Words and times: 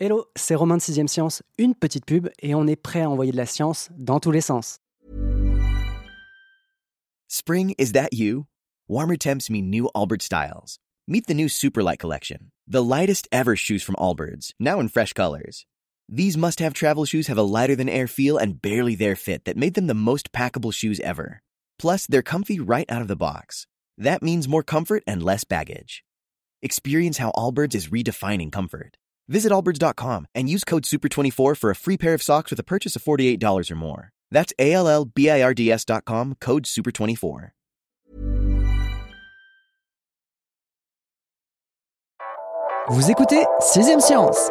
Hello, 0.00 0.26
c'est 0.36 0.54
Romain 0.54 0.76
de 0.76 0.80
6ème 0.80 1.08
Science, 1.08 1.42
une 1.58 1.74
petite 1.74 2.06
pub 2.06 2.28
et 2.40 2.54
on 2.54 2.68
est 2.68 2.76
prêt 2.76 3.02
à 3.02 3.10
envoyer 3.10 3.32
de 3.32 3.36
la 3.36 3.46
science 3.46 3.88
dans 3.98 4.20
tous 4.20 4.30
les 4.30 4.40
sens. 4.40 4.78
Spring, 7.26 7.74
is 7.78 7.90
that 7.90 8.12
you? 8.12 8.46
Warmer 8.86 9.16
temps 9.16 9.50
mean 9.50 9.70
new 9.70 9.90
Allbirds 9.96 10.22
styles. 10.22 10.78
Meet 11.08 11.26
the 11.26 11.34
new 11.34 11.48
Superlight 11.48 11.98
collection, 11.98 12.52
the 12.68 12.80
lightest 12.80 13.26
ever 13.32 13.56
shoes 13.56 13.82
from 13.82 13.96
Allbirds, 13.96 14.52
now 14.60 14.78
in 14.78 14.88
fresh 14.88 15.12
colors. 15.14 15.66
These 16.08 16.36
must 16.36 16.60
have 16.60 16.74
travel 16.74 17.04
shoes 17.04 17.26
have 17.26 17.36
a 17.36 17.42
lighter 17.42 17.74
than 17.74 17.88
air 17.88 18.06
feel 18.06 18.38
and 18.38 18.62
barely 18.62 18.94
there 18.94 19.16
fit 19.16 19.46
that 19.46 19.56
made 19.56 19.74
them 19.74 19.88
the 19.88 19.94
most 19.94 20.30
packable 20.30 20.72
shoes 20.72 21.00
ever. 21.00 21.42
Plus, 21.76 22.06
they're 22.06 22.22
comfy 22.22 22.60
right 22.60 22.88
out 22.88 23.02
of 23.02 23.08
the 23.08 23.16
box. 23.16 23.66
That 23.96 24.22
means 24.22 24.46
more 24.46 24.62
comfort 24.62 25.02
and 25.08 25.24
less 25.24 25.42
baggage. 25.42 26.04
Experience 26.62 27.18
how 27.18 27.32
Allbirds 27.32 27.74
is 27.74 27.88
redefining 27.88 28.52
comfort. 28.52 28.97
Visit 29.28 29.52
allbirds.com 29.52 30.26
and 30.34 30.48
use 30.48 30.64
code 30.64 30.84
SUPER24 30.84 31.56
for 31.56 31.70
a 31.70 31.76
free 31.76 31.96
pair 31.96 32.14
of 32.14 32.22
socks 32.22 32.50
with 32.50 32.58
a 32.58 32.64
purchase 32.64 32.96
of 32.96 33.04
$48 33.04 33.70
or 33.70 33.74
more. 33.74 34.10
That's 34.30 34.52
A 34.58 34.72
L 34.72 34.88
L 34.88 35.04
B 35.04 35.28
I 35.30 35.42
R 35.42 35.54
D 35.54 35.70
S.com, 35.70 36.36
code 36.40 36.64
SUPER24. 36.64 37.50
Vous 42.90 43.10
écoutez 43.10 43.44
6ème 43.60 44.00
Science 44.00 44.48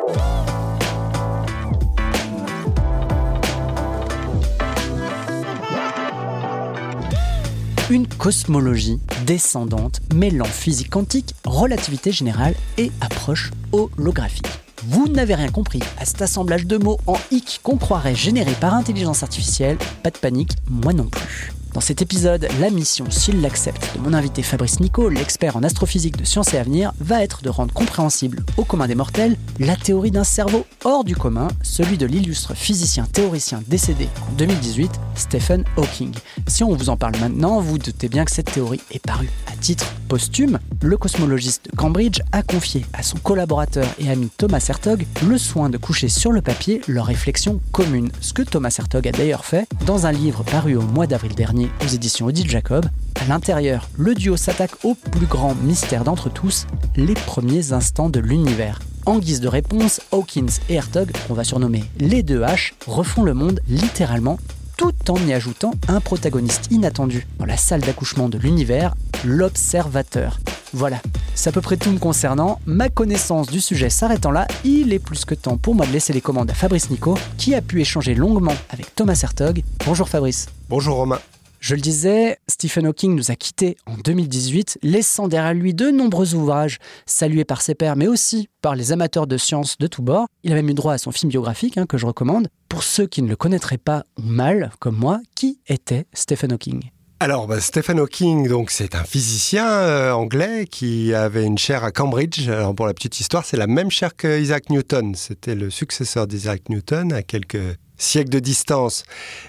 Une 7.90 8.06
cosmologie 8.06 9.00
descendante 9.26 10.02
mêlant 10.14 10.46
physique 10.46 10.92
quantique, 10.92 11.34
relativité 11.46 12.12
générale 12.12 12.54
et 12.78 12.92
approche 13.02 13.50
holographique. 13.72 14.67
Vous 14.90 15.10
n'avez 15.10 15.36
rien 15.36 15.50
compris 15.50 15.82
à 15.98 16.06
cet 16.06 16.22
assemblage 16.22 16.66
de 16.66 16.78
mots 16.78 16.98
en 17.08 17.18
hic 17.30 17.60
qu'on 17.62 17.76
croirait 17.76 18.16
généré 18.16 18.54
par 18.54 18.74
intelligence 18.74 19.22
artificielle 19.22 19.78
Pas 20.02 20.12
de 20.12 20.18
panique, 20.18 20.54
moi 20.70 20.94
non 20.94 21.08
plus. 21.08 21.52
Dans 21.78 21.82
cet 21.82 22.02
épisode, 22.02 22.48
la 22.60 22.72
mission, 22.72 23.06
s'il 23.12 23.40
l'accepte, 23.40 23.96
de 23.96 24.02
mon 24.02 24.16
invité 24.16 24.42
Fabrice 24.42 24.80
Nico, 24.80 25.10
l'expert 25.10 25.58
en 25.58 25.62
astrophysique 25.62 26.18
de 26.18 26.26
Sciences 26.26 26.56
et 26.56 26.58
Avenir, 26.58 26.92
va 27.00 27.22
être 27.22 27.44
de 27.44 27.50
rendre 27.50 27.72
compréhensible 27.72 28.44
au 28.58 28.64
commun 28.64 28.88
des 28.88 28.96
mortels 28.96 29.38
la 29.60 29.76
théorie 29.76 30.10
d'un 30.10 30.24
cerveau 30.24 30.66
hors 30.86 31.04
du 31.04 31.16
commun, 31.16 31.50
celui 31.62 32.00
de 32.00 32.08
l'illustre 32.08 32.56
physicien 32.56 33.06
théoricien 33.06 33.62
décédé 33.68 34.10
en 34.28 34.32
2018, 34.38 34.90
Stephen 35.14 35.66
Hawking. 35.78 36.16
Si 36.48 36.64
on 36.64 36.74
vous 36.74 36.90
en 36.90 36.98
parle 36.98 37.16
maintenant, 37.20 37.62
vous 37.62 37.78
doutez 37.78 38.10
bien 38.10 38.26
que 38.26 38.32
cette 38.32 38.52
théorie 38.52 38.82
est 38.90 39.06
parue 39.06 39.30
à 39.46 39.56
titre 39.56 39.86
posthume. 40.08 40.58
Le 40.82 40.98
cosmologiste 40.98 41.70
de 41.70 41.76
Cambridge 41.76 42.22
a 42.32 42.42
confié 42.42 42.88
à 42.94 43.04
son 43.04 43.18
collaborateur 43.18 43.88
et 44.00 44.10
ami 44.10 44.30
Thomas 44.36 44.66
Hertog 44.68 45.06
le 45.28 45.38
soin 45.38 45.70
de 45.70 45.78
coucher 45.78 46.08
sur 46.08 46.32
le 46.32 46.42
papier 46.42 46.82
leurs 46.88 47.06
réflexions 47.06 47.60
communes, 47.72 48.10
ce 48.20 48.34
que 48.34 48.42
Thomas 48.42 48.76
Hertog 48.80 49.08
a 49.08 49.12
d'ailleurs 49.12 49.46
fait 49.46 49.68
dans 49.86 50.08
un 50.08 50.12
livre 50.12 50.44
paru 50.44 50.76
au 50.76 50.82
mois 50.82 51.06
d'avril 51.06 51.36
dernier 51.36 51.67
aux 51.84 51.88
éditions 51.88 52.26
Odile 52.26 52.50
Jacob. 52.50 52.86
À 53.22 53.26
l'intérieur, 53.26 53.90
le 53.98 54.16
duo 54.16 54.38
s'attaque 54.38 54.84
au 54.84 54.96
plus 54.96 55.26
grand 55.26 55.56
mystère 55.56 56.04
d'entre 56.04 56.30
tous, 56.30 56.68
les 56.96 57.14
premiers 57.14 57.74
instants 57.74 58.10
de 58.10 58.20
l'univers. 58.20 58.80
En 59.06 59.20
guise 59.20 59.40
de 59.40 59.48
réponse, 59.48 60.02
Hawkins 60.12 60.60
et 60.70 60.76
Hertog, 60.76 61.12
qu'on 61.28 61.34
va 61.34 61.44
surnommer 61.44 61.84
les 62.00 62.24
deux 62.24 62.42
H, 62.42 62.74
refont 62.86 63.24
le 63.24 63.34
monde 63.34 63.62
littéralement 63.68 64.38
tout 64.78 64.94
en 65.10 65.18
y 65.26 65.34
ajoutant 65.34 65.72
un 65.88 66.00
protagoniste 66.00 66.68
inattendu 66.72 67.26
dans 67.40 67.46
la 67.46 67.58
salle 67.58 67.82
d'accouchement 67.82 68.30
de 68.30 68.38
l'univers, 68.38 68.94
l'observateur. 69.26 70.40
Voilà, 70.74 71.02
c'est 71.34 71.50
à 71.50 71.54
peu 71.54 71.62
près 71.62 71.78
tout 71.78 71.90
me 71.90 71.98
concernant. 71.98 72.60
Ma 72.66 72.90
connaissance 72.90 73.48
du 73.48 73.62
sujet 73.62 73.90
s'arrêtant 73.90 74.32
là, 74.32 74.48
il 74.64 74.94
est 74.94 75.00
plus 75.00 75.26
que 75.26 75.34
temps 75.34 75.58
pour 75.58 75.76
moi 75.76 75.86
de 75.86 75.92
laisser 75.92 76.14
les 76.14 76.22
commandes 76.22 76.52
à 76.52 76.54
Fabrice 76.54 76.90
Nico, 76.90 77.18
qui 77.38 77.56
a 77.56 77.62
pu 77.62 77.82
échanger 77.82 78.14
longuement 78.14 78.56
avec 78.70 78.94
Thomas 78.94 79.20
Hertog. 79.24 79.64
Bonjour 79.86 80.08
Fabrice. 80.10 80.48
Bonjour 80.70 80.98
Romain. 80.98 81.20
Je 81.60 81.76
le 81.76 81.82
disais, 81.82 82.38
Stephen 82.48 82.86
Hawking 82.86 83.16
nous 83.16 83.32
a 83.32 83.36
quittés 83.36 83.78
en 83.86 83.96
2018, 83.98 84.80
laissant 84.84 85.28
derrière 85.28 85.54
lui 85.54 85.74
de 85.74 85.90
nombreux 85.90 86.36
ouvrages 86.36 86.78
salués 87.06 87.46
par 87.46 87.62
ses 87.62 87.74
pairs, 87.74 87.96
mais 87.96 88.08
aussi 88.08 88.48
par 88.62 88.76
les 88.76 88.92
amateurs 88.92 89.28
de 89.28 89.38
sciences 89.38 89.78
de 89.78 89.88
tous 89.88 90.02
bords. 90.02 90.28
Il 90.44 90.52
a 90.52 90.56
même 90.56 90.70
eu 90.70 90.74
droit 90.74 90.94
à 90.94 90.98
son 90.98 91.12
film 91.12 91.30
biographique, 91.30 91.78
hein, 91.78 91.86
que 91.86 91.98
je 91.98 92.06
recommande. 92.06 92.48
Pour 92.70 92.84
ceux 92.84 93.08
qui 93.08 93.22
ne 93.22 93.28
le 93.28 93.36
connaîtraient 93.36 93.78
pas 93.78 94.06
ou 94.18 94.24
mal, 94.24 94.72
comme 94.80 94.98
moi, 94.98 95.20
qui 95.36 95.60
était 95.68 96.06
Stephen 96.14 96.54
Hawking? 96.54 96.92
Alors, 97.20 97.48
bah, 97.48 97.60
Stephen 97.60 98.00
Hawking, 98.00 98.48
donc 98.48 98.70
c'est 98.70 98.94
un 98.94 99.04
physicien 99.04 99.68
euh, 99.68 100.12
anglais 100.12 100.68
qui 100.70 101.16
avait 101.16 101.44
une 101.44 101.58
chaire 101.58 101.84
à 101.84 101.92
Cambridge. 101.92 102.48
Alors, 102.48 102.76
pour 102.76 102.86
la 102.86 102.94
petite 102.94 103.20
histoire, 103.20 103.44
c'est 103.44 103.58
la 103.58 103.66
même 103.66 103.90
chaire 103.90 104.16
que 104.16 104.40
Isaac 104.40 104.70
Newton. 104.70 105.16
C'était 105.16 105.56
le 105.56 105.72
successeur 105.72 106.28
d'Isaac 106.28 106.70
Newton 106.70 107.12
à 107.12 107.24
quelques 107.24 107.58
siècles 107.98 108.30
de 108.30 108.40
distance. 108.40 109.04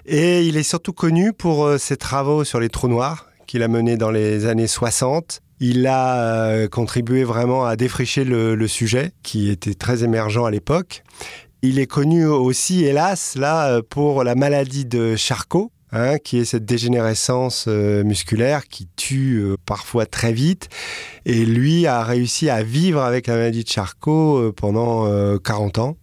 Et 0.06 0.46
il 0.46 0.56
est 0.56 0.62
surtout 0.62 0.92
connu 0.92 1.32
pour 1.32 1.64
euh, 1.64 1.78
ses 1.78 1.96
travaux 1.96 2.44
sur 2.44 2.60
les 2.60 2.68
trous 2.68 2.88
noirs 2.88 3.26
qu'il 3.46 3.62
a 3.62 3.68
menés 3.68 3.96
dans 3.96 4.10
les 4.10 4.46
années 4.46 4.66
60. 4.66 5.40
Il 5.60 5.86
a 5.86 6.16
euh, 6.18 6.68
contribué 6.68 7.24
vraiment 7.24 7.64
à 7.64 7.76
défricher 7.76 8.24
le, 8.24 8.68
sujet, 8.68 9.12
qui 9.22 9.48
était 9.48 9.74
très 9.74 10.04
émergent 10.04 10.44
à 10.46 10.50
l'époque. 10.50 11.02
Il 11.62 11.78
est 11.78 11.86
connu 11.86 12.26
aussi, 12.26 12.84
hélas, 12.84 13.34
là, 13.36 13.80
pour 13.82 14.22
la 14.22 14.34
maladie 14.34 14.84
de 14.84 15.16
Charcot, 15.16 15.72
Hein, 15.90 16.18
qui 16.18 16.36
est 16.36 16.44
cette 16.44 16.66
dégénérescence 16.66 17.64
euh, 17.66 18.04
musculaire 18.04 18.68
qui 18.68 18.88
tue 18.96 19.38
euh, 19.38 19.56
parfois 19.64 20.04
très 20.04 20.34
vite. 20.34 20.68
Et 21.24 21.46
lui 21.46 21.86
a 21.86 22.02
réussi 22.02 22.50
à 22.50 22.62
vivre 22.62 23.00
avec 23.00 23.26
la 23.26 23.36
maladie 23.36 23.64
de 23.64 23.68
Charcot 23.70 24.36
euh, 24.36 24.52
pendant 24.52 25.08
40 25.38 25.78
ans, 25.78 25.96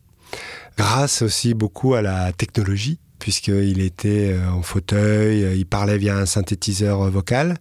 grâce 0.78 1.22
aussi 1.22 1.54
beaucoup 1.54 1.94
à 1.94 2.02
la 2.02 2.32
technologie, 2.34 3.00
puisqu'il 3.20 3.82
était 3.82 4.36
en 4.52 4.62
fauteuil, 4.62 5.58
il 5.58 5.66
parlait 5.66 5.98
via 5.98 6.18
un 6.18 6.26
synthétiseur 6.26 7.10
vocal. 7.10 7.58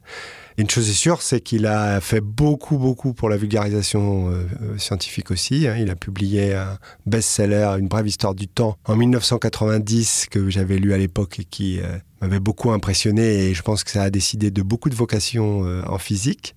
Une 0.56 0.70
chose 0.70 0.88
est 0.88 0.92
sûre, 0.92 1.20
c'est 1.20 1.40
qu'il 1.40 1.66
a 1.66 2.00
fait 2.00 2.20
beaucoup, 2.20 2.78
beaucoup 2.78 3.12
pour 3.12 3.28
la 3.28 3.36
vulgarisation 3.36 4.30
euh, 4.30 4.46
euh, 4.62 4.78
scientifique 4.78 5.32
aussi. 5.32 5.66
Hein. 5.66 5.76
Il 5.80 5.90
a 5.90 5.96
publié 5.96 6.54
un 6.54 6.78
best-seller, 7.06 7.74
Une 7.80 7.88
brève 7.88 8.06
histoire 8.06 8.36
du 8.36 8.46
temps, 8.46 8.76
en 8.84 8.94
1990, 8.94 10.26
que 10.30 10.50
j'avais 10.50 10.76
lu 10.76 10.92
à 10.92 10.98
l'époque 10.98 11.40
et 11.40 11.44
qui 11.44 11.80
euh, 11.80 11.98
m'avait 12.20 12.38
beaucoup 12.38 12.70
impressionné. 12.70 13.46
Et 13.46 13.54
je 13.54 13.62
pense 13.62 13.82
que 13.82 13.90
ça 13.90 14.04
a 14.04 14.10
décidé 14.10 14.52
de 14.52 14.62
beaucoup 14.62 14.90
de 14.90 14.94
vocations 14.94 15.62
en 15.86 15.98
physique. 15.98 16.54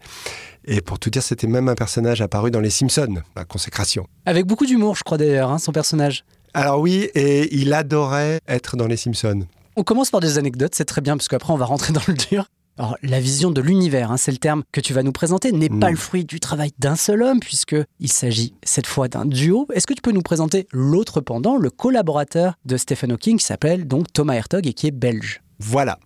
Et 0.66 0.81
pour 0.81 1.00
tout 1.00 1.09
dire, 1.09 1.23
c'était 1.23 1.47
même 1.47 1.67
un 1.67 1.75
personnage 1.75 2.22
apparu 2.22 2.51
dans 2.51 2.59
Les 2.59 2.69
Simpsons, 2.69 3.22
la 3.35 3.46
consécration. 3.46 4.07
Avec 4.25 4.46
beaucoup 4.46 4.66
d'humour, 4.66 4.96
je 4.96 5.03
crois 5.03 5.17
d'ailleurs, 5.17 5.50
hein, 5.50 5.57
son 5.57 5.72
personnage. 5.72 6.23
Alors 6.53 6.80
oui, 6.80 7.09
et 7.13 7.56
il 7.56 7.74
adorait 7.74 8.40
être 8.47 8.78
dans 8.78 8.88
Les 8.88 8.97
Simpsons. 8.97 9.46
On 9.75 9.84
commence 9.84 10.09
par 10.09 10.22
des 10.22 10.38
anecdotes, 10.38 10.74
c'est 10.75 10.85
très 10.85 11.02
bien, 11.02 11.18
parce 11.18 11.28
qu'après 11.28 11.53
on 11.53 11.58
va 11.58 11.66
rentrer 11.66 11.94
dans 11.94 12.02
le 12.08 12.13
dur. 12.16 12.46
Alors, 12.80 12.96
la 13.02 13.19
vision 13.19 13.50
de 13.50 13.59
l'univers, 13.59 14.12
hein, 14.12 14.18
c'est 14.18 14.31
le 14.31 14.38
terme 14.38 14.63
que 14.72 14.80
tu 14.81 14.94
vas 14.94 15.02
nous 15.02 15.12
présenter, 15.12 15.52
n'est 15.52 15.68
pas 15.69 15.88
Mm. 15.88 15.91
le 15.91 15.97
fruit 15.97 16.25
du 16.25 16.40
travail 16.40 16.72
d'un 16.78 16.96
seul 16.96 17.24
homme, 17.24 17.40
puisqu'il 17.40 18.12
s'agit 18.12 18.53
cette 18.63 18.85
fois 18.85 19.08
d'un 19.08 19.25
duo. 19.25 19.68
Est-ce 19.74 19.88
que 19.88 19.96
tu 19.96 20.02
peux 20.02 20.12
nous 20.12 20.22
présenter 20.22 20.68
l'autre 20.72 21.19
pendant, 21.22 21.58
le 21.58 21.72
collaborateur 21.72 22.53
de 22.66 22.78
Stephen 22.78 23.12
Hawking, 23.12 23.38
qui 23.40 23.46
s'appelle 23.46 23.88
donc 23.88 24.14
Thomas 24.14 24.35
Hertog 24.35 24.68
et 24.68 24.74
qui 24.74 24.85
est 24.88 24.91
belge? 24.91 25.41
Voilà. 25.59 26.00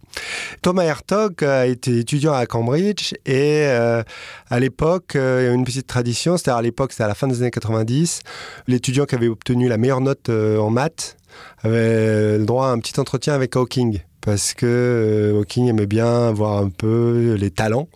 Thomas 0.62 0.84
Hertog 0.84 1.44
a 1.44 1.66
été 1.66 2.00
étudiant 2.00 2.34
à 2.34 2.46
Cambridge 2.46 3.14
et 3.26 3.64
euh, 3.66 4.04
à 4.50 4.60
l'époque, 4.60 5.16
euh, 5.16 5.54
une 5.54 5.66
petite 5.66 5.88
tradition, 5.88 6.38
c'est-à-dire 6.38 6.58
à 6.58 6.62
l'époque, 6.62 6.92
c'était 6.92 7.04
à 7.04 7.08
la 7.08 7.16
fin 7.16 7.28
des 7.28 7.42
années 7.42 7.52
90, 7.52 8.22
l'étudiant 8.68 9.06
qui 9.06 9.16
avait 9.16 9.28
obtenu 9.28 9.68
la 9.68 9.78
meilleure 9.78 10.02
note 10.02 10.30
euh, 10.30 10.58
en 10.58 10.70
maths 10.70 11.18
avait 11.64 12.38
le 12.38 12.46
droit 12.46 12.68
à 12.68 12.72
un 12.72 12.80
petit 12.80 13.00
entretien 13.00 13.34
avec 13.34 13.56
Hawking 13.56 14.02
parce 14.22 14.54
que 14.54 14.66
euh, 14.66 15.40
Hawking 15.40 15.68
aimait 15.68 15.88
bien 15.88 16.32
voir 16.32 16.58
un 16.58 16.70
peu 16.70 17.36
les 17.38 17.52
talents. 17.52 17.88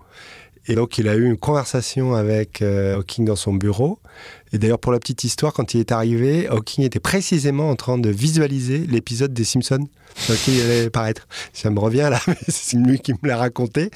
Et 0.68 0.74
donc, 0.74 0.98
il 0.98 1.08
a 1.08 1.16
eu 1.16 1.24
une 1.26 1.38
conversation 1.38 2.16
avec 2.16 2.64
euh, 2.64 2.96
Hawking 2.96 3.24
dans 3.26 3.36
son 3.36 3.54
bureau. 3.54 4.00
Et 4.56 4.58
d'ailleurs, 4.58 4.80
pour 4.80 4.94
la 4.94 5.00
petite 5.00 5.26
histoire, 5.26 5.52
quand 5.52 5.74
il 5.74 5.82
est 5.82 5.92
arrivé, 5.92 6.48
Hawking 6.48 6.86
était 6.86 7.02
précisément 7.02 7.70
en 7.70 7.76
train 7.76 7.98
de 7.98 8.10
visualiser 8.10 8.88
l'épisode 8.88 9.34
des 9.34 9.44
Simpsons 9.44 9.86
sur 10.16 10.34
il 10.48 10.62
allait 10.62 10.90
paraître. 10.90 11.28
Ça 11.52 11.70
me 11.70 11.78
revient 11.78 12.08
là, 12.10 12.22
c'est 12.48 12.78
lui 12.78 13.00
qui 13.00 13.12
me 13.12 13.28
l'a 13.28 13.36
raconté. 13.36 13.92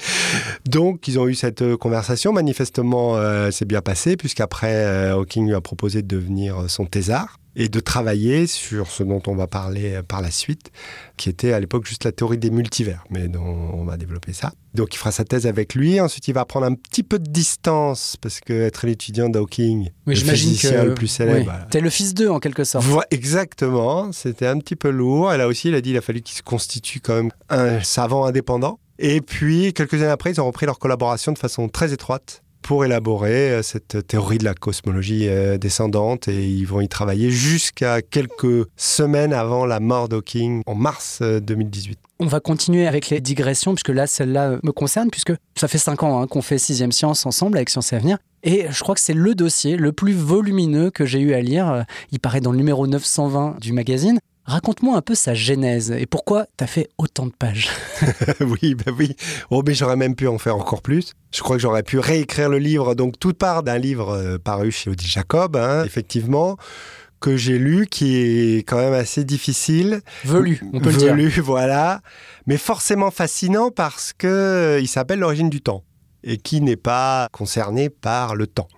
Donc, 0.66 1.08
ils 1.08 1.18
ont 1.18 1.26
eu 1.28 1.34
cette 1.34 1.62
euh, 1.62 1.78
conversation. 1.78 2.34
Manifestement, 2.34 3.16
euh, 3.16 3.50
c'est 3.50 3.64
bien 3.64 3.80
passé, 3.80 4.18
puisqu'après, 4.18 4.74
euh, 4.74 5.14
Hawking 5.14 5.46
lui 5.46 5.54
a 5.54 5.62
proposé 5.62 6.02
de 6.02 6.08
devenir 6.08 6.58
euh, 6.58 6.68
son 6.68 6.84
thésard 6.84 7.38
et 7.56 7.68
de 7.68 7.80
travailler 7.80 8.46
sur 8.46 8.88
ce 8.90 9.02
dont 9.02 9.22
on 9.26 9.34
va 9.34 9.46
parler 9.46 9.94
euh, 9.94 10.02
par 10.02 10.20
la 10.20 10.30
suite, 10.30 10.70
qui 11.16 11.28
était 11.28 11.52
à 11.52 11.60
l'époque 11.60 11.86
juste 11.86 12.04
la 12.04 12.12
théorie 12.12 12.38
des 12.38 12.50
multivers, 12.50 13.04
mais 13.10 13.28
dont 13.28 13.42
on 13.42 13.84
va 13.84 13.96
développer 13.96 14.32
ça. 14.32 14.52
Donc 14.74 14.94
il 14.94 14.98
fera 14.98 15.10
sa 15.10 15.24
thèse 15.24 15.46
avec 15.46 15.74
lui, 15.74 16.00
ensuite 16.00 16.28
il 16.28 16.34
va 16.34 16.44
prendre 16.44 16.66
un 16.66 16.74
petit 16.74 17.02
peu 17.02 17.18
de 17.18 17.28
distance, 17.28 18.16
parce 18.20 18.40
que 18.40 18.52
être 18.52 18.86
l'étudiant 18.86 19.28
d'Hawking, 19.28 19.90
Oui, 20.06 20.14
le 20.14 20.20
physicien 20.20 20.82
que 20.82 20.86
le 20.88 20.94
plus 20.94 21.08
célèbre, 21.08 21.38
oui, 21.38 21.44
voilà. 21.44 21.66
t'es 21.70 21.80
le 21.80 21.90
fils 21.90 22.14
d'eux 22.14 22.30
en 22.30 22.38
quelque 22.38 22.64
sorte. 22.64 22.84
Voilà, 22.84 23.06
exactement, 23.10 24.12
c'était 24.12 24.46
un 24.46 24.58
petit 24.58 24.76
peu 24.76 24.90
lourd, 24.90 25.32
et 25.32 25.36
là 25.38 25.48
aussi 25.48 25.68
il 25.68 25.74
a 25.74 25.80
dit 25.80 25.90
qu'il 25.90 25.98
a 25.98 26.02
fallu 26.02 26.20
qu'il 26.22 26.36
se 26.36 26.42
constitue 26.42 27.00
quand 27.00 27.14
même 27.14 27.30
un 27.48 27.82
savant 27.82 28.24
indépendant. 28.26 28.78
Et 29.02 29.22
puis 29.22 29.72
quelques 29.72 29.94
années 29.94 30.06
après, 30.06 30.30
ils 30.30 30.40
ont 30.40 30.46
repris 30.46 30.66
leur 30.66 30.78
collaboration 30.78 31.32
de 31.32 31.38
façon 31.38 31.68
très 31.68 31.92
étroite. 31.92 32.42
Pour 32.62 32.84
élaborer 32.84 33.50
euh, 33.50 33.62
cette 33.62 34.06
théorie 34.06 34.38
de 34.38 34.44
la 34.44 34.54
cosmologie 34.54 35.28
euh, 35.28 35.58
descendante 35.58 36.28
et 36.28 36.48
ils 36.48 36.66
vont 36.66 36.80
y 36.80 36.88
travailler 36.88 37.30
jusqu'à 37.30 38.02
quelques 38.02 38.66
semaines 38.76 39.32
avant 39.32 39.66
la 39.66 39.80
mort 39.80 40.08
d'Hawking 40.08 40.62
en 40.66 40.74
mars 40.74 41.22
2018. 41.22 41.92
Euh, 41.92 42.24
On 42.24 42.26
va 42.26 42.40
continuer 42.40 42.86
avec 42.86 43.10
les 43.10 43.20
digressions, 43.20 43.74
puisque 43.74 43.88
là, 43.88 44.06
celle-là 44.06 44.58
me 44.62 44.72
concerne, 44.72 45.10
puisque 45.10 45.32
ça 45.56 45.68
fait 45.68 45.78
cinq 45.78 46.02
ans 46.02 46.20
hein, 46.20 46.26
qu'on 46.26 46.42
fait 46.42 46.58
Sixième 46.58 46.92
Science 46.92 47.26
ensemble 47.26 47.56
avec 47.56 47.70
Science 47.70 47.92
et 47.92 47.96
Avenir. 47.96 48.18
Et 48.42 48.66
je 48.70 48.80
crois 48.82 48.94
que 48.94 49.00
c'est 49.00 49.14
le 49.14 49.34
dossier 49.34 49.76
le 49.76 49.92
plus 49.92 50.14
volumineux 50.14 50.90
que 50.90 51.04
j'ai 51.04 51.20
eu 51.20 51.34
à 51.34 51.40
lire. 51.40 51.84
Il 52.10 52.20
paraît 52.20 52.40
dans 52.40 52.52
le 52.52 52.56
numéro 52.56 52.86
920 52.86 53.56
du 53.60 53.72
magazine. 53.72 54.18
Raconte-moi 54.50 54.96
un 54.96 55.00
peu 55.00 55.14
sa 55.14 55.32
genèse 55.32 55.92
et 55.92 56.06
pourquoi 56.06 56.46
tu 56.58 56.64
as 56.64 56.66
fait 56.66 56.88
autant 56.98 57.26
de 57.26 57.30
pages. 57.30 57.70
oui, 58.40 58.74
bah 58.74 58.90
oui. 58.98 59.14
Oh, 59.50 59.62
mais 59.64 59.74
j'aurais 59.74 59.94
même 59.94 60.16
pu 60.16 60.26
en 60.26 60.38
faire 60.38 60.56
encore 60.56 60.82
plus. 60.82 61.14
Je 61.32 61.40
crois 61.40 61.54
que 61.54 61.62
j'aurais 61.62 61.84
pu 61.84 62.00
réécrire 62.00 62.48
le 62.48 62.58
livre. 62.58 62.96
Donc, 62.96 63.16
toute 63.20 63.38
part 63.38 63.62
d'un 63.62 63.78
livre 63.78 64.10
euh, 64.10 64.38
paru 64.38 64.72
chez 64.72 64.90
Audi 64.90 65.06
Jacob, 65.06 65.54
hein, 65.54 65.84
effectivement 65.84 66.56
que 67.20 67.36
j'ai 67.36 67.60
lu, 67.60 67.86
qui 67.86 68.16
est 68.16 68.68
quand 68.68 68.78
même 68.78 68.92
assez 68.92 69.22
difficile. 69.22 70.00
Velu, 70.24 70.60
on 70.72 70.80
peut 70.80 70.90
le 70.90 70.96
dire. 70.96 71.14
Velu, 71.14 71.28
voilà. 71.40 72.00
Mais 72.48 72.56
forcément 72.56 73.12
fascinant 73.12 73.70
parce 73.70 74.12
que 74.12 74.26
euh, 74.26 74.80
il 74.80 74.88
s'appelle 74.88 75.20
L'origine 75.20 75.50
du 75.50 75.60
temps 75.60 75.84
et 76.24 76.36
qui 76.36 76.60
n'est 76.60 76.76
pas 76.76 77.28
concerné 77.32 77.88
par 77.88 78.34
le 78.34 78.46
temps. 78.46 78.68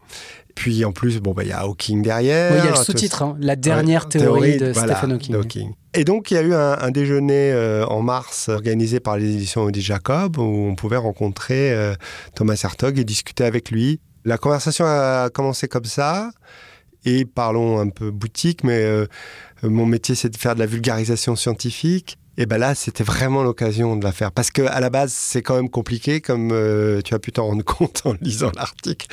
Puis 0.55 0.85
en 0.85 0.93
plus, 0.93 1.21
bon, 1.21 1.33
bah, 1.33 1.43
il 1.45 1.49
y 1.49 1.53
a 1.53 1.61
Hawking 1.61 2.03
derrière. 2.03 2.53
Oui, 2.53 2.59
il 2.63 2.65
y 2.65 2.69
a 2.69 2.71
le 2.71 2.77
sous-titre, 2.77 3.23
hein, 3.23 3.37
la 3.41 3.57
dernière 3.57 4.09
théorie, 4.09 4.57
de 4.57 4.73
Stephen 4.73 5.13
Hawking. 5.13 5.73
Et 5.95 6.05
donc, 6.05 6.31
il 6.31 6.35
y 6.35 6.37
a 6.39 6.43
eu 6.43 6.55
un, 6.55 6.91
déjeuner 6.91 7.53
euh, 7.53 7.85
en 7.87 8.03
mars 8.03 8.49
organisé 8.49 9.01
par 9.01 9.19
les 9.19 9.35
éditions 9.35 9.63
Audi 9.63 9.83
Jacob 9.83 10.39
où 10.39 10.43
on 10.43 10.75
pouvait 10.75 10.97
rencontrer 10.97 11.73
euh, 11.73 11.95
Thomas 12.35 12.61
Hertog 12.63 12.99
et 12.99 13.05
discuter 13.05 13.45
avec 13.45 13.71
lui. 13.71 14.01
La 14.25 14.39
conversation 14.39 14.87
a 14.87 15.29
commencé 15.31 15.69
comme 15.69 15.85
ça. 15.85 16.31
Et 17.05 17.25
parlons 17.25 17.81
un 17.81 17.89
peu 17.89 18.11
boutique, 18.11 18.63
mais 18.63 18.81
euh, 18.83 19.07
mon 19.63 19.87
métier, 19.87 20.15
c'est 20.15 20.31
de 20.31 20.37
faire 20.37 20.55
de 20.55 20.61
la 20.61 20.67
vulgarisation 20.67 21.35
scientifique. 21.35 22.17
Et 22.39 22.47
ben 22.47 22.57
là, 22.57 22.75
c'était 22.75 23.05
vraiment 23.05 23.43
l'occasion 23.43 23.97
de 23.97 24.05
la 24.05 24.13
faire. 24.13 24.33
Parce 24.33 24.51
que 24.51 24.63
à 24.63 24.81
la 24.81 24.89
base, 24.89 25.13
c'est 25.13 25.43
quand 25.43 25.57
même 25.57 25.69
compliqué, 25.69 26.21
comme 26.21 26.51
euh, 26.53 27.03
tu 27.03 27.15
as 27.15 27.19
pu 27.19 27.31
t'en 27.33 27.47
rendre 27.47 27.65
compte 27.65 28.03
en 28.05 28.15
lisant 28.21 28.51
l'article. 28.57 29.07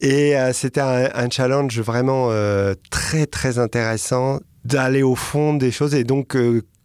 Et 0.00 0.36
euh, 0.36 0.52
c'était 0.52 0.80
un, 0.80 1.30
challenge 1.30 1.78
vraiment 1.80 2.28
euh, 2.30 2.74
très, 2.90 3.26
très 3.26 3.58
intéressant 3.58 4.40
d'aller 4.64 5.02
au 5.02 5.14
fond 5.14 5.54
des 5.54 5.70
choses. 5.70 5.94
Et 5.94 6.04
donc, 6.04 6.36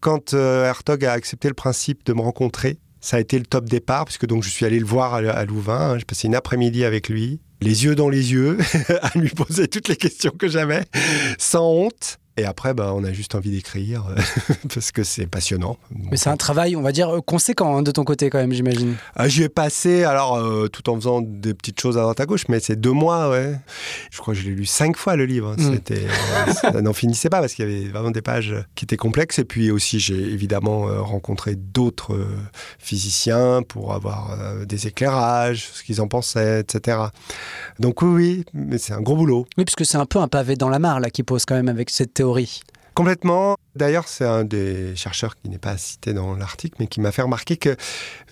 quand 0.02 0.34
Hertog 0.34 1.06
a 1.06 1.14
accepté 1.14 1.48
le 1.48 1.54
principe 1.54 2.06
de 2.06 2.14
me 2.14 2.22
rencontrer, 2.22 2.78
ça 3.00 3.18
a 3.18 3.20
été 3.20 3.40
le 3.40 3.46
top 3.46 3.66
départ, 3.66 4.06
puisque 4.06 4.28
donc 4.28 4.44
je 4.44 4.50
suis 4.50 4.66
allé 4.66 4.80
le 4.80 4.86
voir 4.86 5.16
à, 5.16 5.46
Louvain. 5.46 5.98
J'ai 5.98 6.06
passé 6.06 6.28
une 6.28 6.36
après-midi 6.36 6.86
avec 6.86 7.10
lui, 7.10 7.42
les 7.60 7.86
yeux 7.86 7.96
dans 7.96 8.10
les 8.10 8.32
yeux, 8.34 8.60
à 9.02 9.18
lui 9.18 9.30
poser 9.30 9.68
toutes 9.68 9.88
les 9.88 9.96
questions 9.96 10.32
que 10.32 10.48
j'avais, 10.48 10.84
sans 11.40 11.68
honte. 11.68 12.20
Et 12.42 12.46
après, 12.46 12.74
bah, 12.74 12.92
on 12.96 13.04
a 13.04 13.14
juste 13.14 13.36
envie 13.36 13.52
d'écrire 13.52 14.04
parce 14.74 14.92
que 14.92 15.04
c'est 15.04 15.28
passionnant. 15.28 15.78
Mais 16.10 16.18
c'est 16.18 16.32
un 16.32 16.38
travail, 16.38 16.76
on 16.76 16.82
va 16.82 16.92
dire, 16.92 17.20
conséquent 17.24 17.78
hein, 17.78 17.84
de 17.84 17.92
ton 17.92 18.04
côté 18.04 18.32
quand 18.32 18.40
même, 18.40 18.52
j'imagine. 18.52 18.96
Ah, 19.16 19.28
J'y 19.28 19.44
ai 19.44 19.50
passé, 19.50 20.04
alors 20.06 20.38
euh, 20.38 20.68
tout 20.70 20.90
en 20.90 20.96
faisant 20.96 21.22
des 21.22 21.54
petites 21.54 21.80
choses 21.80 22.00
à 22.00 22.02
droite 22.02 22.20
à 22.20 22.26
gauche, 22.26 22.46
mais 22.50 22.60
c'est 22.60 22.76
deux 22.76 22.94
mois, 22.94 23.30
ouais. 23.30 23.60
Je 24.10 24.18
crois 24.18 24.34
que 24.34 24.40
je 24.40 24.46
l'ai 24.48 24.56
lu 24.56 24.66
cinq 24.66 24.98
fois 24.98 25.16
le 25.16 25.26
livre. 25.26 25.54
Mm. 25.56 25.74
C'était, 25.74 26.06
euh, 26.48 26.52
ça 26.52 26.82
n'en 26.82 26.94
finissait 26.94 27.30
pas 27.30 27.42
parce 27.42 27.54
qu'il 27.54 27.70
y 27.70 27.72
avait 27.72 27.90
vraiment 27.90 28.10
des 28.10 28.24
pages 28.24 28.56
qui 28.74 28.86
étaient 28.86 28.98
complexes. 28.98 29.38
Et 29.38 29.46
puis 29.46 29.70
aussi, 29.70 30.00
j'ai 30.00 30.20
évidemment 30.20 30.88
euh, 30.88 31.00
rencontré 31.00 31.56
d'autres 31.56 32.18
physiciens 32.80 33.62
pour 33.62 33.94
avoir 33.94 34.36
des 34.66 34.88
éclairages, 34.88 35.70
ce 35.74 35.84
qu'ils 35.84 36.02
en 36.02 36.08
pensaient, 36.08 36.62
etc. 36.62 36.98
Donc 37.80 38.02
oui, 38.02 38.10
oui, 38.10 38.46
mais 38.56 38.80
c'est 38.80 38.94
un 38.94 39.02
gros 39.02 39.16
boulot. 39.16 39.46
Oui, 39.60 39.66
puisque 39.66 39.86
c'est 39.86 39.98
un 39.98 40.08
peu 40.08 40.18
un 40.18 40.28
pavé 40.28 40.56
dans 40.56 40.70
la 40.70 40.80
mare 40.80 41.00
là 41.00 41.12
qui 41.12 41.22
pose 41.22 41.46
quand 41.46 41.56
même 41.56 41.70
avec 41.70 41.92
cette 41.92 42.16
théorie 42.16 42.31
Complètement. 42.94 43.56
D'ailleurs, 43.76 44.08
c'est 44.08 44.26
un 44.26 44.44
des 44.44 44.96
chercheurs 44.96 45.36
qui 45.36 45.50
n'est 45.50 45.58
pas 45.58 45.78
cité 45.78 46.14
dans 46.14 46.36
l'article, 46.36 46.76
mais 46.80 46.88
qui 46.88 47.00
m'a 47.00 47.12
fait 47.12 47.22
remarquer 47.22 47.56
que 47.56 47.76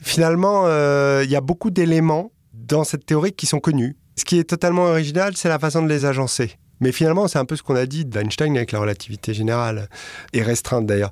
finalement, 0.02 0.64
euh, 0.66 1.22
il 1.24 1.32
y 1.32 1.36
a 1.36 1.42
beaucoup 1.42 1.72
d'éléments 1.72 2.32
dans 2.54 2.84
cette 2.84 3.06
théorie 3.06 3.32
qui 3.32 3.46
sont 3.46 3.60
connus. 3.60 3.96
Ce 4.18 4.26
qui 4.26 4.38
est 4.38 4.44
totalement 4.44 4.84
original, 4.84 5.38
c'est 5.38 5.48
la 5.48 5.60
façon 5.60 5.82
de 5.82 5.88
les 5.88 6.06
agencer. 6.06 6.58
Mais 6.82 6.92
finalement, 6.92 7.28
c'est 7.28 7.40
un 7.40 7.46
peu 7.46 7.56
ce 7.56 7.64
qu'on 7.64 7.76
a 7.76 7.86
dit 7.86 8.06
d'Einstein 8.06 8.56
avec 8.58 8.72
la 8.72 8.80
relativité 8.80 9.34
générale, 9.34 9.90
et 10.34 10.42
restreinte 10.42 10.86
d'ailleurs. 10.86 11.12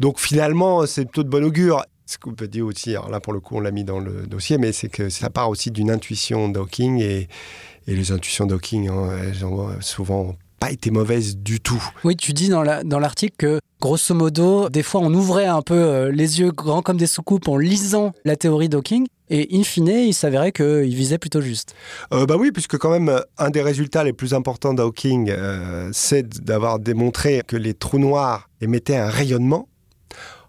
Donc 0.00 0.18
finalement, 0.18 0.86
c'est 0.86 1.04
plutôt 1.04 1.22
de 1.22 1.28
bon 1.28 1.44
augure. 1.44 1.84
Ce 2.06 2.18
qu'on 2.18 2.34
peut 2.34 2.48
dire 2.48 2.66
aussi, 2.66 2.92
là 2.92 3.20
pour 3.20 3.32
le 3.32 3.40
coup 3.40 3.56
on 3.56 3.60
l'a 3.60 3.70
mis 3.70 3.84
dans 3.84 4.00
le 4.00 4.26
dossier, 4.26 4.58
mais 4.58 4.72
c'est 4.72 4.88
que 4.88 5.08
ça 5.08 5.30
part 5.30 5.48
aussi 5.48 5.70
d'une 5.70 5.90
intuition 5.90 6.48
d'Hawking 6.48 7.00
et, 7.00 7.28
les 7.86 8.12
intuitions 8.12 8.46
d'Hawking, 8.46 8.88
hein, 8.88 9.10
elles 9.24 9.44
ont 9.44 9.68
souvent 9.80 10.36
pas 10.62 10.70
été 10.70 10.92
mauvaise 10.92 11.38
du 11.38 11.58
tout. 11.58 11.82
Oui, 12.04 12.14
tu 12.14 12.32
dis 12.32 12.48
dans 12.48 12.62
l'article 12.62 13.34
que 13.36 13.58
grosso 13.80 14.14
modo, 14.14 14.68
des 14.68 14.84
fois 14.84 15.00
on 15.00 15.12
ouvrait 15.12 15.46
un 15.46 15.60
peu 15.60 15.74
euh, 15.74 16.12
les 16.12 16.38
yeux 16.38 16.52
grands 16.52 16.82
comme 16.82 16.98
des 16.98 17.08
soucoupes 17.08 17.48
en 17.48 17.56
lisant 17.56 18.12
la 18.24 18.36
théorie 18.36 18.68
d'Hawking. 18.68 19.08
Et 19.28 19.48
in 19.58 19.64
fine, 19.64 19.88
il 19.88 20.14
s'avérait 20.14 20.52
qu'il 20.52 20.94
visait 20.94 21.18
plutôt 21.18 21.40
juste. 21.40 21.74
Euh, 22.12 22.26
bah 22.26 22.36
oui, 22.38 22.52
puisque 22.52 22.78
quand 22.78 22.90
même, 22.90 23.20
un 23.38 23.50
des 23.50 23.60
résultats 23.60 24.04
les 24.04 24.12
plus 24.12 24.34
importants 24.34 24.72
d'Hawking, 24.72 25.30
euh, 25.30 25.90
c'est 25.92 26.28
d'avoir 26.44 26.78
démontré 26.78 27.42
que 27.44 27.56
les 27.56 27.74
trous 27.74 27.98
noirs 27.98 28.48
émettaient 28.60 28.96
un 28.96 29.08
rayonnement. 29.08 29.68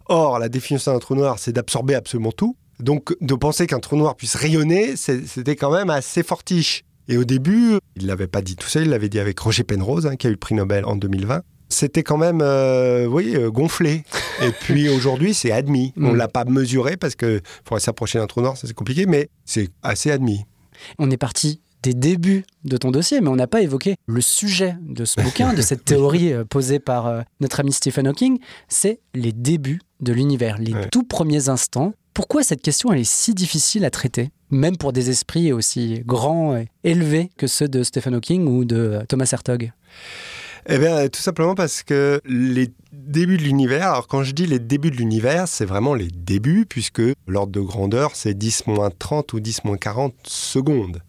Or, 0.09 0.37
la 0.37 0.47
définition 0.49 0.93
d'un 0.93 0.99
trou 0.99 1.15
noir, 1.15 1.39
c'est 1.39 1.53
d'absorber 1.53 1.95
absolument 1.95 2.33
tout. 2.33 2.55
Donc, 2.79 3.15
de 3.19 3.33
penser 3.33 3.65
qu'un 3.65 3.79
trou 3.79 3.95
noir 3.95 4.15
puisse 4.15 4.35
rayonner, 4.35 4.95
c'était 4.95 5.55
quand 5.55 5.71
même 5.71 5.89
assez 5.89 6.21
fortiche. 6.21 6.83
Et 7.07 7.17
au 7.17 7.25
début, 7.25 7.77
il 7.95 8.03
ne 8.03 8.07
l'avait 8.07 8.27
pas 8.27 8.41
dit 8.41 8.55
tout 8.55 8.67
seul, 8.67 8.83
il 8.83 8.89
l'avait 8.89 9.09
dit 9.09 9.19
avec 9.19 9.37
Roger 9.39 9.63
Penrose, 9.63 10.07
hein, 10.07 10.15
qui 10.15 10.27
a 10.27 10.29
eu 10.29 10.33
le 10.33 10.37
prix 10.37 10.55
Nobel 10.55 10.85
en 10.85 10.95
2020. 10.95 11.41
C'était 11.69 12.03
quand 12.03 12.17
même, 12.17 12.41
euh, 12.41 13.05
oui, 13.05 13.35
euh, 13.35 13.49
gonflé. 13.49 14.03
Et 14.41 14.51
puis 14.51 14.89
aujourd'hui, 14.95 15.33
c'est 15.33 15.51
admis. 15.51 15.93
On 15.97 16.09
ne 16.09 16.13
mm. 16.13 16.17
l'a 16.17 16.27
pas 16.27 16.45
mesuré 16.45 16.97
parce 16.97 17.15
qu'il 17.15 17.41
faudrait 17.65 17.81
s'approcher 17.81 18.19
d'un 18.19 18.27
trou 18.27 18.41
noir, 18.41 18.55
c'est 18.55 18.71
compliqué, 18.73 19.05
mais 19.05 19.29
c'est 19.43 19.69
assez 19.81 20.11
admis. 20.11 20.45
On 20.99 21.09
est 21.11 21.17
parti 21.17 21.61
des 21.81 21.93
débuts 21.93 22.45
de 22.63 22.77
ton 22.77 22.91
dossier, 22.91 23.19
mais 23.19 23.27
on 23.27 23.35
n'a 23.35 23.47
pas 23.47 23.61
évoqué 23.61 23.95
le 24.05 24.21
sujet 24.21 24.77
de 24.81 25.03
ce 25.03 25.19
bouquin, 25.19 25.53
de 25.53 25.61
cette 25.61 25.83
théorie 25.85 26.31
euh, 26.31 26.45
posée 26.45 26.79
par 26.79 27.23
notre 27.41 27.59
ami 27.59 27.73
Stephen 27.73 28.07
Hawking, 28.07 28.39
c'est 28.69 29.01
les 29.13 29.33
débuts 29.33 29.81
de 29.99 30.13
l'univers, 30.13 30.57
les 30.59 30.73
tout 30.91 31.03
premiers 31.03 31.49
instants. 31.49 31.93
Pourquoi 32.13 32.43
cette 32.43 32.61
question 32.61 32.93
elle 32.93 32.99
est 32.99 33.09
si 33.09 33.33
difficile 33.33 33.83
à 33.83 33.89
traiter? 33.89 34.29
Même 34.53 34.77
pour 34.77 34.93
des 34.93 35.09
esprits 35.09 35.51
aussi 35.51 36.01
grands 36.05 36.55
et 36.55 36.69
élevés 36.83 37.29
que 37.37 37.47
ceux 37.47 37.67
de 37.67 37.83
Stephen 37.83 38.15
Hawking 38.15 38.47
ou 38.47 38.65
de 38.65 39.01
Thomas 39.07 39.29
Hertog 39.31 39.71
eh 40.65 40.77
bien, 40.77 41.09
tout 41.09 41.19
simplement 41.19 41.55
parce 41.55 41.83
que 41.83 42.21
les 42.23 42.69
débuts 42.93 43.37
de 43.37 43.43
l'univers, 43.43 43.91
alors 43.91 44.07
quand 44.07 44.23
je 44.23 44.31
dis 44.31 44.45
les 44.45 44.59
débuts 44.59 44.91
de 44.91 44.95
l'univers, 44.95 45.47
c'est 45.47 45.65
vraiment 45.65 45.93
les 45.93 46.07
débuts, 46.07 46.65
puisque 46.65 47.01
l'ordre 47.27 47.51
de 47.51 47.59
grandeur, 47.59 48.11
c'est 48.15 48.33
10 48.33 48.63
30 48.97 49.33
ou 49.33 49.41
10 49.41 49.61
40 49.79 50.13
secondes. 50.23 51.01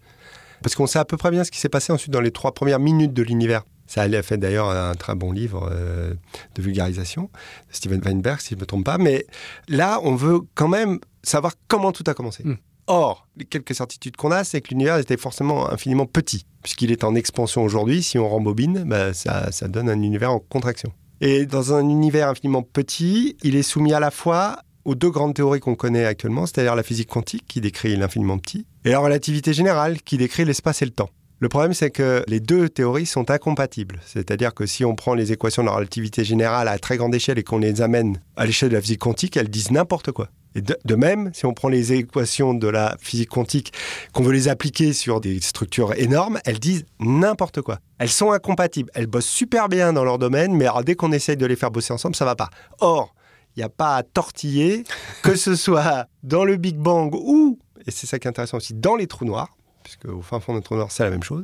Parce 0.61 0.75
qu'on 0.75 0.87
sait 0.87 0.99
à 0.99 1.05
peu 1.05 1.15
près 1.15 1.31
bien 1.31 1.45
ce 1.45 1.51
qui 1.51 1.59
s'est 1.59 1.69
passé 1.69 1.93
ensuite 1.93 2.11
dans 2.11 2.21
les 2.21 2.31
trois 2.31 2.53
premières 2.53 2.79
minutes 2.79 3.13
de 3.13 3.23
l'univers. 3.23 3.63
Ça 3.87 4.01
a 4.01 4.23
fait 4.23 4.37
d'ailleurs 4.37 4.69
un 4.69 4.95
très 4.95 5.15
bon 5.15 5.31
livre 5.31 5.69
euh, 5.71 6.13
de 6.55 6.61
vulgarisation, 6.61 7.29
de 7.69 7.75
Steven 7.75 8.01
Weinberg, 8.03 8.41
si 8.41 8.49
je 8.49 8.55
ne 8.55 8.61
me 8.61 8.65
trompe 8.65 8.83
pas. 8.83 8.97
Mais 8.97 9.25
là, 9.69 9.99
on 10.03 10.15
veut 10.15 10.39
quand 10.55 10.67
même 10.67 10.99
savoir 11.23 11.53
comment 11.67 11.91
tout 11.91 12.03
a 12.07 12.13
commencé. 12.13 12.43
Hmm. 12.43 12.55
Or, 12.87 13.27
les 13.35 13.45
quelques 13.45 13.73
certitudes 13.73 14.15
qu'on 14.15 14.31
a, 14.31 14.43
c'est 14.43 14.61
que 14.61 14.69
l'univers 14.69 14.97
était 14.97 15.17
forcément 15.17 15.69
infiniment 15.69 16.05
petit, 16.05 16.45
puisqu'il 16.61 16.91
est 16.91 17.03
en 17.03 17.15
expansion 17.15 17.63
aujourd'hui. 17.63 18.03
Si 18.03 18.19
on 18.19 18.29
rembobine, 18.29 18.83
bah, 18.85 19.13
ça, 19.13 19.51
ça 19.51 19.67
donne 19.67 19.89
un 19.89 20.01
univers 20.01 20.31
en 20.31 20.39
contraction. 20.39 20.91
Et 21.21 21.45
dans 21.45 21.73
un 21.73 21.87
univers 21.89 22.29
infiniment 22.29 22.61
petit, 22.61 23.37
il 23.41 23.55
est 23.55 23.63
soumis 23.63 23.93
à 23.93 23.99
la 23.99 24.11
fois 24.11 24.59
aux 24.83 24.93
deux 24.93 25.09
grandes 25.09 25.33
théories 25.33 25.59
qu'on 25.59 25.75
connaît 25.75 26.05
actuellement, 26.05 26.45
c'est-à-dire 26.45 26.75
la 26.75 26.83
physique 26.83 27.09
quantique 27.09 27.45
qui 27.47 27.59
décrit 27.59 27.95
l'infiniment 27.95 28.37
petit, 28.37 28.67
et 28.83 28.91
la 28.91 28.99
relativité 28.99 29.51
générale 29.51 30.01
qui 30.03 30.17
décrit 30.17 30.45
l'espace 30.45 30.83
et 30.83 30.85
le 30.85 30.91
temps. 30.91 31.09
Le 31.39 31.49
problème, 31.49 31.73
c'est 31.73 31.91
que 31.91 32.23
les 32.27 32.39
deux 32.39 32.69
théories 32.69 33.05
sont 33.05 33.29
incompatibles. 33.29 33.99
C'est-à-dire 34.05 34.53
que 34.53 34.65
si 34.65 34.85
on 34.85 34.95
prend 34.95 35.15
les 35.15 35.31
équations 35.31 35.63
de 35.63 35.67
la 35.67 35.75
relativité 35.75 36.23
générale 36.23 36.67
à 36.67 36.79
très 36.79 36.97
grande 36.97 37.13
échelle 37.13 37.37
et 37.37 37.43
qu'on 37.43 37.57
les 37.57 37.81
amène 37.81 38.21
à 38.37 38.45
l'échelle 38.45 38.69
de 38.69 38.75
la 38.75 38.81
physique 38.81 38.99
quantique, 38.99 39.35
elles 39.35 39.49
disent 39.49 39.71
n'importe 39.71 40.11
quoi. 40.11 40.29
Et 40.55 40.61
de, 40.61 40.95
même, 40.95 41.31
si 41.33 41.45
on 41.45 41.53
prend 41.53 41.67
les 41.67 41.91
équations 41.91 42.53
de 42.53 42.67
la 42.67 42.95
physique 42.99 43.29
quantique, 43.29 43.73
qu'on 44.13 44.23
veut 44.23 44.31
les 44.31 44.47
appliquer 44.47 44.93
sur 44.93 45.19
des 45.19 45.41
structures 45.41 45.93
énormes, 45.95 46.39
elles 46.45 46.59
disent 46.59 46.85
n'importe 46.99 47.61
quoi. 47.61 47.79
Elles 47.97 48.09
sont 48.09 48.31
incompatibles. 48.31 48.89
Elles 48.95 49.07
bossent 49.07 49.25
super 49.25 49.67
bien 49.67 49.91
dans 49.91 50.05
leur 50.05 50.17
domaine, 50.17 50.55
mais 50.55 50.67
dès 50.85 50.95
qu'on 50.95 51.11
essaye 51.11 51.35
de 51.35 51.45
les 51.45 51.57
faire 51.57 51.71
bosser 51.71 51.91
ensemble, 51.91 52.15
ça 52.15 52.23
va 52.23 52.35
pas. 52.35 52.49
Or, 52.79 53.13
il 53.55 53.59
n'y 53.59 53.63
a 53.63 53.69
pas 53.69 53.97
à 53.97 54.03
tortiller, 54.03 54.85
que 55.23 55.35
ce 55.35 55.55
soit 55.55 56.07
dans 56.23 56.45
le 56.45 56.55
Big 56.55 56.77
Bang 56.77 57.13
ou, 57.13 57.59
et 57.85 57.91
c'est 57.91 58.07
ça 58.07 58.17
qui 58.17 58.27
est 58.27 58.29
intéressant 58.29 58.57
aussi, 58.57 58.73
dans 58.73 58.95
les 58.95 59.07
trous 59.07 59.25
noirs, 59.25 59.57
puisque 59.83 60.05
au 60.05 60.21
fin 60.21 60.39
fond 60.39 60.53
d'un 60.53 60.61
trou 60.61 60.75
noir, 60.75 60.89
c'est 60.89 61.03
la 61.03 61.09
même 61.09 61.23
chose. 61.23 61.43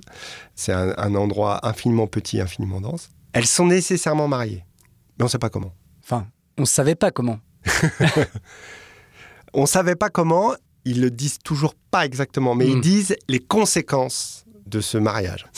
C'est 0.55 0.71
un, 0.71 0.93
un 0.97 1.15
endroit 1.15 1.65
infiniment 1.67 2.07
petit, 2.07 2.39
infiniment 2.39 2.79
dense. 2.79 3.11
Elles 3.33 3.45
sont 3.45 3.65
nécessairement 3.65 4.29
mariées, 4.29 4.65
mais 5.17 5.23
on 5.23 5.25
ne 5.25 5.29
sait 5.29 5.37
pas 5.37 5.49
comment. 5.49 5.73
Enfin, 6.01 6.27
on 6.57 6.61
ne 6.61 6.67
savait 6.67 6.95
pas 6.95 7.11
comment. 7.11 7.39
On 9.53 9.61
ne 9.61 9.65
savait 9.67 9.95
pas 9.95 10.09
comment, 10.09 10.53
ils 10.85 11.01
le 11.01 11.11
disent 11.11 11.39
toujours 11.43 11.75
pas 11.91 12.05
exactement, 12.05 12.55
mais 12.55 12.67
ils 12.67 12.81
disent 12.81 13.15
les 13.29 13.39
conséquences 13.39 14.45
de 14.67 14.81
ce 14.81 14.97
mariage. 14.97 15.45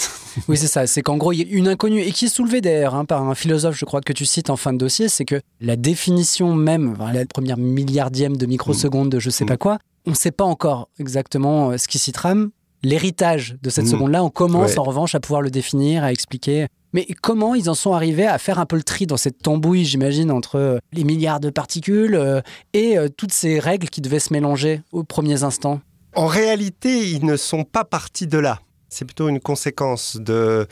Oui, 0.48 0.58
c'est 0.58 0.66
ça. 0.66 0.88
C'est 0.88 1.04
qu'en 1.04 1.18
gros, 1.18 1.32
il 1.32 1.38
y 1.38 1.42
a 1.44 1.56
une 1.56 1.68
inconnue, 1.68 2.02
et 2.02 2.12
qui 2.12 2.26
est 2.26 2.28
soulevée 2.28 2.60
d'ailleurs 2.60 2.96
hein, 2.96 3.06
par 3.06 3.22
un 3.22 3.36
philosophe, 3.36 3.76
je 3.78 3.86
crois, 3.86 4.02
que 4.02 4.14
tu 4.14 4.26
cites 4.26 4.50
en 4.50 4.56
fin 4.56 4.74
de 4.74 4.80
dossier, 4.80 5.08
c'est 5.08 5.26
que 5.26 5.40
la 5.62 5.76
définition 5.76 6.56
même, 6.56 6.96
enfin, 7.00 7.14
la 7.14 7.24
première 7.28 7.58
milliardième 7.58 8.36
de 8.36 8.48
microseconde 8.48 9.10
de 9.10 9.20
je 9.20 9.30
sais 9.30 9.44
Mm. 9.44 9.48
pas 9.48 9.58
quoi, 9.58 9.78
on 10.08 10.10
ne 10.10 10.16
sait 10.16 10.32
pas 10.32 10.44
encore 10.44 10.90
exactement 10.98 11.70
euh, 11.70 11.78
ce 11.78 11.88
qui 11.88 12.00
s'y 12.00 12.12
trame. 12.14 12.50
L'héritage 12.82 13.58
de 13.62 13.70
cette 13.70 13.86
Mm. 13.86 13.90
seconde-là, 13.92 14.24
on 14.24 14.32
commence 14.32 14.72
Ouais. 14.72 14.80
en 14.80 14.84
revanche 14.84 15.14
à 15.14 15.20
pouvoir 15.20 15.44
le 15.44 15.52
définir, 15.52 16.04
à 16.04 16.12
expliquer. 16.12 16.66
Mais 16.94 17.08
comment 17.22 17.56
ils 17.56 17.70
en 17.70 17.74
sont 17.74 17.94
arrivés 17.94 18.28
à 18.28 18.38
faire 18.38 18.60
un 18.60 18.68
peu 18.68 18.76
le 18.76 18.84
tri 18.84 19.08
dans 19.08 19.18
cette 19.18 19.40
tambouille, 19.40 19.84
j'imagine, 19.84 20.32
entre 20.32 20.56
euh, 20.58 20.78
les 20.92 21.04
milliards 21.04 21.40
de 21.40 21.50
particules 21.50 22.16
euh, 22.16 22.42
et 22.74 22.98
euh, 22.98 23.10
toutes 23.10 23.34
ces 23.34 23.60
règles 23.60 23.90
qui 23.90 24.00
devaient 24.00 24.20
se 24.20 24.32
mélanger 24.32 24.82
aux 24.92 25.04
premiers 25.04 25.44
instants? 25.44 25.82
En 26.16 26.28
réalité, 26.28 27.10
ils 27.10 27.26
ne 27.26 27.36
sont 27.36 27.64
pas 27.64 27.84
partis 27.84 28.28
de 28.28 28.38
là. 28.38 28.60
C'est 28.90 29.06
plutôt 29.06 29.28
une 29.28 29.40
conséquence 29.40 30.18
de 30.18 30.68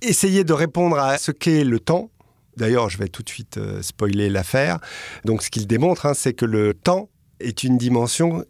essayer 0.00 0.44
de 0.44 0.52
répondre 0.52 0.96
à 0.98 1.18
ce 1.18 1.32
qu'est 1.32 1.64
le 1.64 1.80
temps. 1.80 2.10
D'ailleurs, 2.56 2.88
je 2.88 2.98
vais 2.98 3.08
tout 3.08 3.24
de 3.24 3.28
suite 3.28 3.58
spoiler 3.82 4.30
l'affaire. 4.30 4.78
Donc, 5.24 5.42
ce 5.42 5.50
qu'il 5.50 5.66
démontre, 5.66 6.06
hein, 6.06 6.14
c'est 6.14 6.32
que 6.32 6.44
le 6.44 6.74
temps 6.74 7.08
est 7.40 7.64
une 7.64 7.76
dimension 7.76 8.44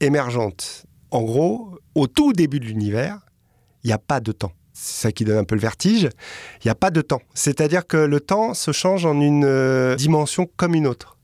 émergente. 0.00 0.86
En 1.10 1.22
gros, 1.22 1.78
au 1.94 2.06
tout 2.06 2.32
début 2.32 2.60
de 2.60 2.64
l'univers, 2.64 3.18
il 3.84 3.88
n'y 3.88 3.92
a 3.92 3.98
pas 3.98 4.20
de 4.20 4.32
temps. 4.32 4.52
C'est 4.72 5.02
ça 5.02 5.12
qui 5.12 5.24
donne 5.24 5.38
un 5.38 5.44
peu 5.44 5.54
le 5.54 5.60
vertige. 5.60 6.08
Il 6.60 6.66
n'y 6.66 6.70
a 6.70 6.74
pas 6.74 6.90
de 6.90 7.02
temps. 7.02 7.22
C'est-à-dire 7.34 7.86
que 7.86 7.96
le 7.96 8.20
temps 8.20 8.54
se 8.54 8.72
change 8.72 9.04
en 9.04 9.20
une 9.20 9.44
euh, 9.44 9.96
dimension 9.96 10.48
comme 10.56 10.74
une 10.74 10.86
autre, 10.86 11.18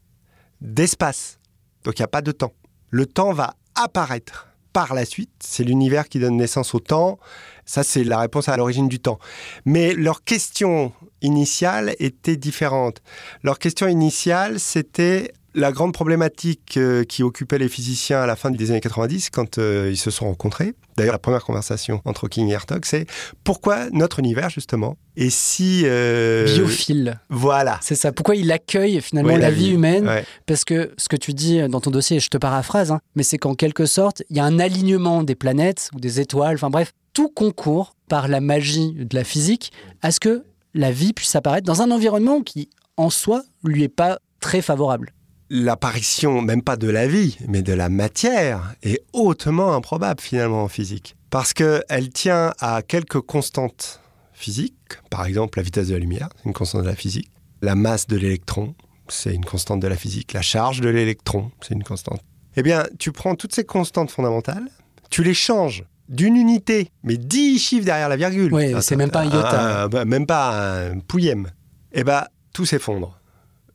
d'espace. 0.60 1.38
Donc 1.84 1.98
il 1.98 2.02
n'y 2.02 2.04
a 2.04 2.08
pas 2.08 2.22
de 2.22 2.32
temps. 2.32 2.52
Le 2.90 3.06
temps 3.06 3.32
va 3.32 3.54
apparaître 3.74 4.48
par 4.72 4.94
la 4.94 5.04
suite. 5.04 5.30
C'est 5.40 5.64
l'univers 5.64 6.08
qui 6.08 6.18
donne 6.18 6.36
naissance 6.36 6.74
au 6.74 6.80
temps. 6.80 7.18
Ça, 7.64 7.82
c'est 7.82 8.04
la 8.04 8.20
réponse 8.20 8.48
à 8.48 8.56
l'origine 8.56 8.88
du 8.88 9.00
temps. 9.00 9.18
Mais 9.64 9.94
leur 9.94 10.24
question 10.24 10.92
initiale 11.20 11.94
était 11.98 12.36
différente. 12.36 13.02
Leur 13.42 13.58
question 13.58 13.88
initiale, 13.88 14.60
c'était 14.60 15.32
la 15.54 15.72
grande 15.72 15.92
problématique 15.92 16.76
euh, 16.76 17.04
qui 17.04 17.22
occupait 17.22 17.58
les 17.58 17.68
physiciens 17.68 18.20
à 18.20 18.26
la 18.26 18.36
fin 18.36 18.50
des 18.50 18.70
années 18.70 18.80
90 18.80 19.30
quand 19.30 19.58
euh, 19.58 19.88
ils 19.90 19.96
se 19.96 20.10
sont 20.10 20.26
rencontrés. 20.26 20.74
D'ailleurs, 20.96 21.14
la 21.14 21.18
première 21.18 21.44
conversation 21.44 22.00
entre 22.04 22.28
King 22.28 22.48
et 22.48 22.52
Hertog, 22.52 22.84
c'est 22.84 23.06
pourquoi 23.44 23.88
notre 23.90 24.18
univers, 24.18 24.50
justement, 24.50 24.96
est 25.16 25.30
si... 25.30 25.82
euh, 25.84 26.44
Biophile, 26.44 27.20
Voilà. 27.30 27.78
c'est 27.82 27.94
ça. 27.94 28.12
Pourquoi 28.12 28.36
il 28.36 28.50
accueille 28.52 29.00
finalement 29.00 29.32
Ouais, 29.32 29.38
la, 29.38 29.50
vie 29.50 29.70
humaine 29.70 30.06
Ouais. 30.06 30.24
Parce 30.46 30.64
que 30.64 30.92
ce 30.96 31.08
que 31.08 31.16
tu 31.16 31.32
dis 31.34 31.60
dans 31.68 31.80
ton 31.80 31.90
dossier, 31.90 32.18
et 32.18 32.20
je 32.20 32.28
te 32.28 32.38
paraphrase, 32.38 32.90
hein, 32.90 33.00
mais 33.14 33.22
c'est 33.22 33.38
qu'en 33.38 33.54
quelque 33.54 33.86
sorte, 33.86 34.22
il 34.30 34.36
y 34.36 34.40
a 34.40 34.44
un 34.44 34.58
alignement 34.58 35.22
des 35.22 35.34
planètes 35.34 35.90
ou 35.94 36.00
des 36.00 36.20
étoiles, 36.20 36.56
enfin 36.56 36.70
bref, 36.70 36.92
tout 37.14 37.28
concourt 37.28 37.94
par 38.08 38.28
la 38.28 38.40
magie 38.40 38.92
de 38.92 39.16
la 39.16 39.24
physique 39.24 39.72
à 40.02 40.10
ce 40.10 40.20
que 40.20 40.44
la 40.74 40.92
vie 40.92 41.12
puisse 41.12 41.34
apparaître 41.34 41.66
dans 41.66 41.82
un 41.82 41.90
environnement 41.90 42.42
qui, 42.42 42.68
en 42.96 43.10
soi, 43.10 43.42
lui 43.64 43.82
est 43.82 43.88
pas 43.88 44.18
très 44.40 44.62
favorable. 44.62 45.12
L'apparition, 45.50 46.42
même 46.42 46.62
pas 46.62 46.76
de 46.76 46.88
la 46.88 47.06
vie, 47.06 47.38
mais 47.46 47.62
de 47.62 47.72
la 47.72 47.88
matière, 47.88 48.74
est 48.82 49.02
hautement 49.12 49.74
improbable 49.74 50.20
finalement 50.20 50.64
en 50.64 50.68
physique. 50.68 51.16
Parce 51.30 51.52
qu'elle 51.52 52.10
tient 52.12 52.52
à 52.60 52.82
quelques 52.82 53.20
constantes 53.20 54.00
physiques, 54.32 54.74
par 55.10 55.26
exemple 55.26 55.58
la 55.58 55.62
vitesse 55.62 55.88
de 55.88 55.94
la 55.94 56.00
lumière, 56.00 56.28
c'est 56.36 56.46
une 56.46 56.52
constante 56.52 56.82
de 56.82 56.88
la 56.88 56.94
physique, 56.94 57.30
la 57.60 57.74
masse 57.74 58.06
de 58.06 58.16
l'électron, 58.16 58.74
c'est 59.08 59.34
une 59.34 59.44
constante 59.44 59.80
de 59.80 59.88
la 59.88 59.96
physique, 59.96 60.32
la 60.32 60.42
charge 60.42 60.80
de 60.80 60.88
l'électron, 60.88 61.50
c'est 61.60 61.74
une 61.74 61.82
constante. 61.82 62.20
Eh 62.56 62.62
bien, 62.62 62.84
tu 62.98 63.12
prends 63.12 63.34
toutes 63.34 63.54
ces 63.54 63.64
constantes 63.64 64.10
fondamentales, 64.10 64.68
tu 65.10 65.22
les 65.22 65.34
changes 65.34 65.84
d'une 66.08 66.36
unité, 66.36 66.90
mais 67.02 67.16
10 67.16 67.58
chiffres 67.58 67.84
derrière 67.84 68.08
la 68.08 68.16
virgule. 68.16 68.52
Ouais, 68.52 68.74
c'est 68.80 68.96
même 68.96 69.10
pas 69.10 69.20
un 69.20 69.26
iota. 69.26 69.82
Ah, 69.82 69.88
bah, 69.88 70.04
même 70.04 70.26
pas 70.26 70.88
un 70.88 71.00
pouillème. 71.00 71.50
Eh 71.92 72.04
bien, 72.04 72.24
tout 72.52 72.64
s'effondre. 72.64 73.20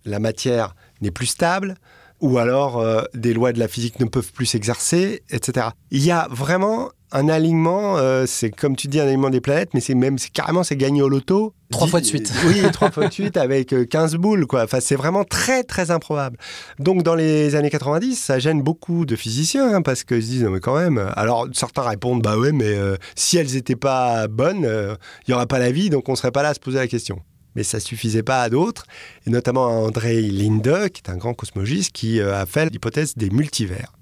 La 0.05 0.19
matière 0.19 0.75
n'est 1.03 1.11
plus 1.11 1.27
stable, 1.27 1.75
ou 2.19 2.37
alors 2.37 2.79
euh, 2.79 3.03
des 3.13 3.33
lois 3.33 3.53
de 3.53 3.59
la 3.59 3.67
physique 3.67 3.99
ne 3.99 4.05
peuvent 4.05 4.31
plus 4.31 4.45
s'exercer, 4.45 5.23
etc. 5.29 5.67
Il 5.91 6.03
y 6.03 6.11
a 6.11 6.27
vraiment 6.31 6.89
un 7.13 7.29
alignement, 7.29 7.97
euh, 7.97 8.25
c'est 8.25 8.49
comme 8.49 8.75
tu 8.75 8.87
dis 8.87 8.99
un 8.99 9.03
alignement 9.03 9.29
des 9.29 9.39
planètes, 9.39 9.69
mais 9.73 9.79
c'est 9.79 9.93
même 9.93 10.17
c'est 10.17 10.31
carrément 10.31 10.63
c'est 10.63 10.75
gagné 10.75 11.01
au 11.01 11.09
loto. 11.09 11.53
Trois 11.69 11.87
fois 11.87 12.01
de 12.01 12.05
suite. 12.05 12.31
Oui, 12.45 12.61
trois 12.71 12.91
fois 12.91 13.07
de 13.07 13.13
suite 13.13 13.37
avec 13.37 13.71
euh, 13.71 13.85
15 13.85 14.15
boules 14.15 14.47
quoi. 14.47 14.63
Enfin, 14.63 14.79
c'est 14.79 14.95
vraiment 14.95 15.23
très 15.23 15.63
très 15.63 15.91
improbable. 15.91 16.37
Donc 16.79 17.03
dans 17.03 17.15
les 17.15 17.55
années 17.55 17.69
90, 17.69 18.15
ça 18.15 18.39
gêne 18.39 18.63
beaucoup 18.63 19.05
de 19.05 19.15
physiciens 19.15 19.75
hein, 19.75 19.81
parce 19.81 20.03
qu'ils 20.03 20.23
se 20.23 20.27
disent 20.27 20.43
non 20.43 20.51
mais 20.51 20.59
quand 20.59 20.75
même. 20.75 21.11
Alors 21.15 21.47
certains 21.53 21.83
répondent 21.83 22.23
bah 22.23 22.37
ouais 22.37 22.51
mais 22.51 22.73
euh, 22.73 22.97
si 23.15 23.37
elles 23.37 23.53
n'étaient 23.53 23.75
pas 23.75 24.27
bonnes, 24.27 24.65
euh, 24.65 24.95
il 25.27 25.31
y 25.31 25.33
aurait 25.35 25.45
pas 25.45 25.59
la 25.59 25.71
vie 25.71 25.89
donc 25.89 26.09
on 26.09 26.15
serait 26.15 26.31
pas 26.31 26.41
là 26.41 26.49
à 26.49 26.53
se 26.55 26.59
poser 26.59 26.79
la 26.79 26.87
question. 26.87 27.21
Mais 27.55 27.63
ça 27.63 27.79
suffisait 27.79 28.23
pas 28.23 28.41
à 28.41 28.49
d'autres, 28.49 28.85
et 29.27 29.29
notamment 29.29 29.65
à 29.65 29.69
André 29.69 30.21
Linde, 30.21 30.89
qui 30.93 31.01
est 31.05 31.09
un 31.09 31.17
grand 31.17 31.33
cosmologiste, 31.33 31.91
qui 31.91 32.19
euh, 32.19 32.35
a 32.35 32.45
fait 32.45 32.69
l'hypothèse 32.69 33.15
des 33.15 33.29
multivers. 33.29 33.93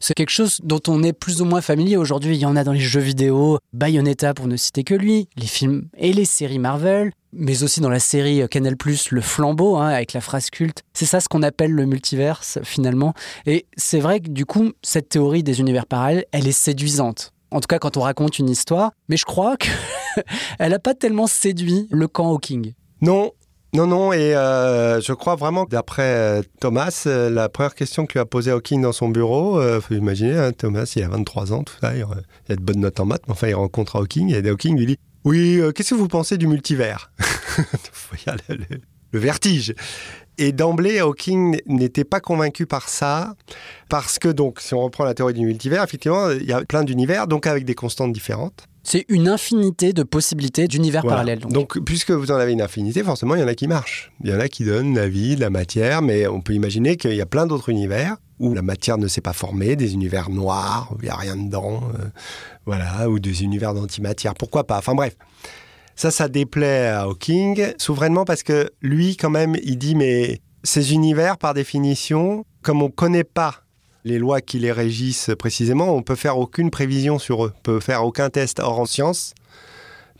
C'est 0.00 0.14
quelque 0.14 0.30
chose 0.30 0.60
dont 0.62 0.80
on 0.86 1.02
est 1.02 1.12
plus 1.12 1.40
ou 1.42 1.44
moins 1.44 1.60
familier 1.60 1.96
aujourd'hui. 1.96 2.36
Il 2.36 2.40
y 2.40 2.46
en 2.46 2.56
a 2.56 2.64
dans 2.64 2.72
les 2.72 2.80
jeux 2.80 3.00
vidéo, 3.00 3.58
Bayonetta 3.72 4.34
pour 4.34 4.46
ne 4.46 4.56
citer 4.56 4.84
que 4.84 4.94
lui, 4.94 5.28
les 5.36 5.46
films 5.46 5.88
et 5.96 6.12
les 6.12 6.24
séries 6.24 6.58
Marvel, 6.58 7.12
mais 7.32 7.62
aussi 7.62 7.80
dans 7.80 7.90
la 7.90 8.00
série 8.00 8.48
Canal+, 8.48 8.76
Le 9.10 9.20
Flambeau, 9.20 9.76
hein, 9.76 9.88
avec 9.88 10.12
la 10.12 10.20
phrase 10.20 10.50
culte. 10.50 10.82
C'est 10.94 11.06
ça 11.06 11.20
ce 11.20 11.28
qu'on 11.28 11.42
appelle 11.42 11.72
le 11.72 11.86
multiverse 11.86 12.58
finalement. 12.62 13.14
Et 13.46 13.66
c'est 13.76 14.00
vrai 14.00 14.20
que 14.20 14.28
du 14.28 14.46
coup, 14.46 14.72
cette 14.82 15.08
théorie 15.08 15.42
des 15.42 15.60
univers 15.60 15.86
parallèles, 15.86 16.24
elle 16.32 16.46
est 16.46 16.52
séduisante. 16.52 17.32
En 17.50 17.60
tout 17.60 17.66
cas, 17.66 17.78
quand 17.78 17.96
on 17.96 18.00
raconte 18.00 18.38
une 18.38 18.48
histoire. 18.48 18.92
Mais 19.08 19.16
je 19.16 19.24
crois 19.24 19.56
qu'elle 19.56 20.24
n'a 20.70 20.78
pas 20.78 20.94
tellement 20.94 21.26
séduit 21.26 21.86
le 21.90 22.08
camp 22.08 22.30
Hawking. 22.30 22.74
Non, 23.00 23.32
non, 23.74 23.86
non, 23.86 24.12
et 24.14 24.34
euh, 24.34 25.00
je 25.00 25.12
crois 25.12 25.36
vraiment 25.36 25.64
d'après 25.64 26.14
euh, 26.14 26.42
Thomas, 26.58 27.04
euh, 27.06 27.28
la 27.28 27.50
première 27.50 27.74
question 27.74 28.06
que 28.06 28.14
lui 28.14 28.20
a 28.20 28.24
posée 28.24 28.50
Hawking 28.50 28.80
dans 28.80 28.92
son 28.92 29.10
bureau, 29.10 29.62
il 29.62 29.80
faut 29.82 29.94
imaginer, 29.94 30.38
hein, 30.38 30.52
Thomas, 30.52 30.90
il 30.96 31.02
a 31.02 31.08
23 31.08 31.52
ans, 31.52 31.64
tout 31.64 31.74
ça, 31.78 31.94
il, 31.94 32.02
a 32.02 32.56
de 32.56 32.62
bonnes 32.62 32.80
notes 32.80 32.98
en 32.98 33.04
maths, 33.04 33.22
mais 33.28 33.32
enfin, 33.32 33.48
il 33.48 33.54
rencontre 33.54 33.96
Hawking, 33.96 34.32
et 34.32 34.48
Hawking 34.48 34.78
lui 34.78 34.86
dit 34.86 34.98
Oui, 35.24 35.60
qu'est-ce 35.74 35.90
que 35.90 35.94
vous 35.96 36.08
pensez 36.08 36.38
du 36.38 36.46
multivers 36.46 37.12
le 39.12 39.18
vertige. 39.18 39.74
Et 40.38 40.52
d'emblée, 40.52 41.00
Hawking 41.00 41.58
n'était 41.66 42.04
pas 42.04 42.20
convaincu 42.20 42.64
par 42.66 42.88
ça, 42.88 43.34
parce 43.88 44.18
que, 44.18 44.28
donc, 44.28 44.60
si 44.60 44.72
on 44.74 44.80
reprend 44.82 45.04
la 45.04 45.14
théorie 45.14 45.34
du 45.34 45.44
multivers, 45.44 45.82
effectivement, 45.82 46.30
il 46.30 46.44
y 46.46 46.52
a 46.52 46.64
plein 46.64 46.84
d'univers, 46.84 47.26
donc 47.26 47.46
avec 47.46 47.64
des 47.64 47.74
constantes 47.74 48.12
différentes. 48.12 48.64
C'est 48.84 49.04
une 49.08 49.28
infinité 49.28 49.92
de 49.92 50.02
possibilités 50.02 50.66
d'univers 50.68 51.02
Voilà. 51.02 51.16
parallèles. 51.16 51.40
donc. 51.40 51.52
Donc. 51.52 51.78
puisque 51.84 52.10
vous 52.12 52.30
en 52.30 52.36
avez 52.36 52.52
une 52.52 52.62
infinité, 52.62 53.02
forcément, 53.02 53.34
il 53.34 53.40
y 53.40 53.44
en 53.44 53.48
a 53.48 53.54
qui 53.54 53.66
marchent. 53.66 54.12
Il 54.24 54.30
y 54.30 54.32
en 54.34 54.40
a 54.40 54.48
qui 54.48 54.64
donnent 54.64 54.94
la 54.94 55.08
vie, 55.08 55.36
la 55.36 55.50
matière, 55.50 56.00
mais 56.00 56.26
on 56.26 56.40
peut 56.40 56.54
imaginer 56.54 56.96
qu'il 56.96 57.14
y 57.14 57.20
a 57.20 57.26
plein 57.26 57.46
d'autres 57.46 57.68
univers 57.68 58.16
où 58.38 58.54
la 58.54 58.62
matière 58.62 58.96
ne 58.96 59.08
s'est 59.08 59.20
pas 59.20 59.32
formée, 59.32 59.74
des 59.74 59.94
univers 59.94 60.30
noirs, 60.30 60.90
où 60.92 60.98
il 61.02 61.06
n'y 61.06 61.10
a 61.10 61.16
rien 61.16 61.36
dedans, 61.36 61.82
euh, 61.98 62.04
voilà, 62.64 63.10
ou 63.10 63.18
des 63.18 63.42
univers 63.42 63.74
d'antimatière. 63.74 64.34
Pourquoi 64.34 64.64
pas 64.64 64.78
Enfin 64.78 64.94
bref. 64.94 65.16
Ça, 65.98 66.12
ça 66.12 66.28
déplaît 66.28 66.86
à 66.86 67.00
Hawking, 67.00 67.72
souverainement 67.76 68.24
parce 68.24 68.44
que 68.44 68.70
lui, 68.82 69.16
quand 69.16 69.30
même, 69.30 69.56
il 69.64 69.78
dit, 69.78 69.96
mais 69.96 70.40
ces 70.62 70.92
univers, 70.92 71.38
par 71.38 71.54
définition, 71.54 72.46
comme 72.62 72.82
on 72.82 72.86
ne 72.86 72.92
connaît 72.92 73.24
pas 73.24 73.64
les 74.04 74.20
lois 74.20 74.40
qui 74.40 74.60
les 74.60 74.70
régissent 74.70 75.32
précisément, 75.36 75.92
on 75.92 76.02
peut 76.02 76.14
faire 76.14 76.38
aucune 76.38 76.70
prévision 76.70 77.18
sur 77.18 77.46
eux, 77.46 77.52
on 77.52 77.62
peut 77.62 77.80
faire 77.80 78.04
aucun 78.04 78.30
test. 78.30 78.60
Or, 78.60 78.78
en 78.78 78.86
science, 78.86 79.34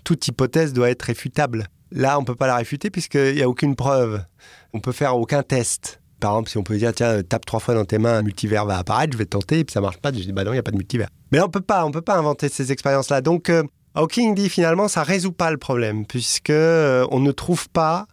toute 0.03 0.27
hypothèse 0.27 0.73
doit 0.73 0.91
être 0.91 1.03
réfutable. 1.03 1.69
Là, 1.93 2.19
on 2.19 2.23
ne 2.23 2.27
peut 2.27 2.35
pas 2.35 2.49
la 2.49 2.57
réfuter 2.57 2.91
puisqu'il 2.91 3.37
n'y 3.37 3.43
a 3.43 3.49
aucune 3.49 3.77
preuve. 3.77 4.25
On 4.73 4.81
peut 4.81 4.91
faire 4.91 5.17
aucun 5.17 5.45
test. 5.45 6.01
Par 6.19 6.33
exemple, 6.33 6.51
si 6.51 6.59
on 6.59 6.65
peut 6.65 6.77
dire, 6.77 6.93
tiens, 6.93 7.23
tape 7.23 7.47
trois 7.47 7.61
fois 7.61 7.75
dans 7.75 7.85
tes 7.85 7.99
mains, 7.99 8.19
un 8.19 8.23
multivers 8.23 8.67
va 8.67 8.79
apparaître, 8.79 9.13
je 9.13 9.19
vais 9.19 9.27
tenter, 9.27 9.61
et 9.61 9.65
puis 9.65 9.75
ça 9.75 9.81
marche 9.81 9.99
pas, 9.99 10.13
je 10.13 10.19
dis, 10.19 10.33
bah 10.33 10.43
non, 10.43 10.51
il 10.51 10.55
n'y 10.55 10.59
a 10.59 10.65
pas 10.65 10.73
de 10.73 10.77
multivers. 10.77 11.09
Mais 11.31 11.41
on 11.41 11.49
peut 11.49 11.61
pas, 11.61 11.87
on 11.87 11.93
peut 11.93 12.03
pas 12.03 12.17
inventer 12.19 12.49
ces 12.49 12.73
expériences-là. 12.73 13.21
Donc, 13.21 13.49
euh, 13.49 13.63
Hawking 13.95 14.35
dit 14.35 14.49
finalement, 14.49 14.89
ça 14.89 15.03
résout 15.03 15.33
pas 15.33 15.51
le 15.51 15.57
problème, 15.57 16.07
puisque 16.07 16.51
euh, 16.51 17.07
on 17.11 17.21
ne 17.21 17.33
trouve 17.33 17.69
pas 17.69 18.07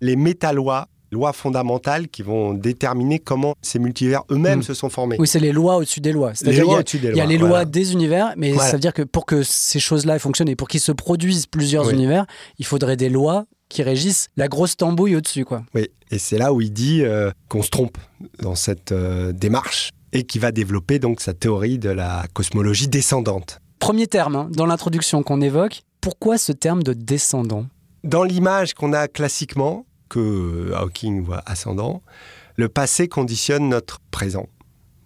les 0.00 0.16
métalois, 0.16 0.86
lois 1.12 1.32
fondamentales 1.32 2.06
qui 2.08 2.22
vont 2.22 2.54
déterminer 2.54 3.18
comment 3.18 3.54
ces 3.62 3.78
multivers 3.80 4.22
eux-mêmes 4.30 4.60
Mm. 4.60 4.62
se 4.62 4.74
sont 4.74 4.88
formés. 4.90 5.16
Oui, 5.18 5.26
c'est 5.26 5.40
les 5.40 5.50
lois 5.52 5.76
au-dessus 5.76 6.00
des 6.00 6.12
lois. 6.12 6.32
les 6.42 6.52
il 6.52 6.58
y 6.58 6.60
lois 6.60 6.76
a- 6.76 6.78
au-dessus 6.80 6.98
des 6.98 7.08
Il 7.08 7.16
y 7.16 7.20
a 7.20 7.24
lois, 7.24 7.32
les 7.32 7.38
lois 7.38 7.64
des 7.64 7.92
univers, 7.92 8.32
mais 8.36 8.52
Voilà. 8.52 8.68
ça 8.70 8.76
veut 8.76 8.80
dire 8.80 8.92
que 8.94 9.02
pour 9.02 9.26
que 9.26 9.42
ces 9.42 9.80
choses-là 9.80 10.18
fonctionnent 10.20 10.48
et 10.48 10.56
pour 10.56 10.68
qu'ils 10.68 10.80
se 10.80 10.92
produisent 10.92 11.46
plusieurs 11.46 11.86
Oui. 11.86 11.94
univers, 11.94 12.26
il 12.58 12.64
faudrait 12.66 12.96
des 12.96 13.08
lois 13.08 13.46
qui 13.68 13.82
régissent 13.82 14.28
la 14.36 14.46
grosse 14.48 14.76
tambouille 14.76 15.16
au-dessus. 15.16 15.44
quoi. 15.44 15.64
Oui, 15.74 15.88
et 16.12 16.18
c'est 16.18 16.38
là 16.38 16.52
où 16.52 16.60
il 16.60 16.72
dit 16.72 17.02
euh, 17.02 17.30
qu'on 17.48 17.62
se 17.62 17.70
trompe 17.70 17.98
dans 18.40 18.54
cette 18.54 18.92
euh, 18.92 19.32
démarche 19.32 19.90
et 20.12 20.22
qui 20.24 20.38
va 20.38 20.52
développer 20.52 20.98
donc 21.00 21.20
sa 21.20 21.34
théorie 21.34 21.78
de 21.78 21.90
la 21.90 22.24
cosmologie 22.34 22.88
descendante. 22.88 23.58
Premier 23.80 24.06
terme 24.06 24.36
hein, 24.36 24.48
dans 24.52 24.66
l'introduction 24.66 25.22
qu'on 25.22 25.40
évoque. 25.40 25.82
Pourquoi 26.00 26.38
ce 26.38 26.52
terme 26.52 26.82
de 26.82 26.92
descendant? 26.92 27.66
Dans 28.04 28.22
l'image 28.24 28.74
qu'on 28.74 28.92
a 28.92 29.08
classiquement, 29.08 29.84
que 30.08 30.72
Hawking 30.76 31.22
voit 31.24 31.42
ascendant, 31.46 32.02
le 32.56 32.68
passé 32.68 33.08
conditionne 33.08 33.68
notre 33.68 33.98
présent. 34.10 34.46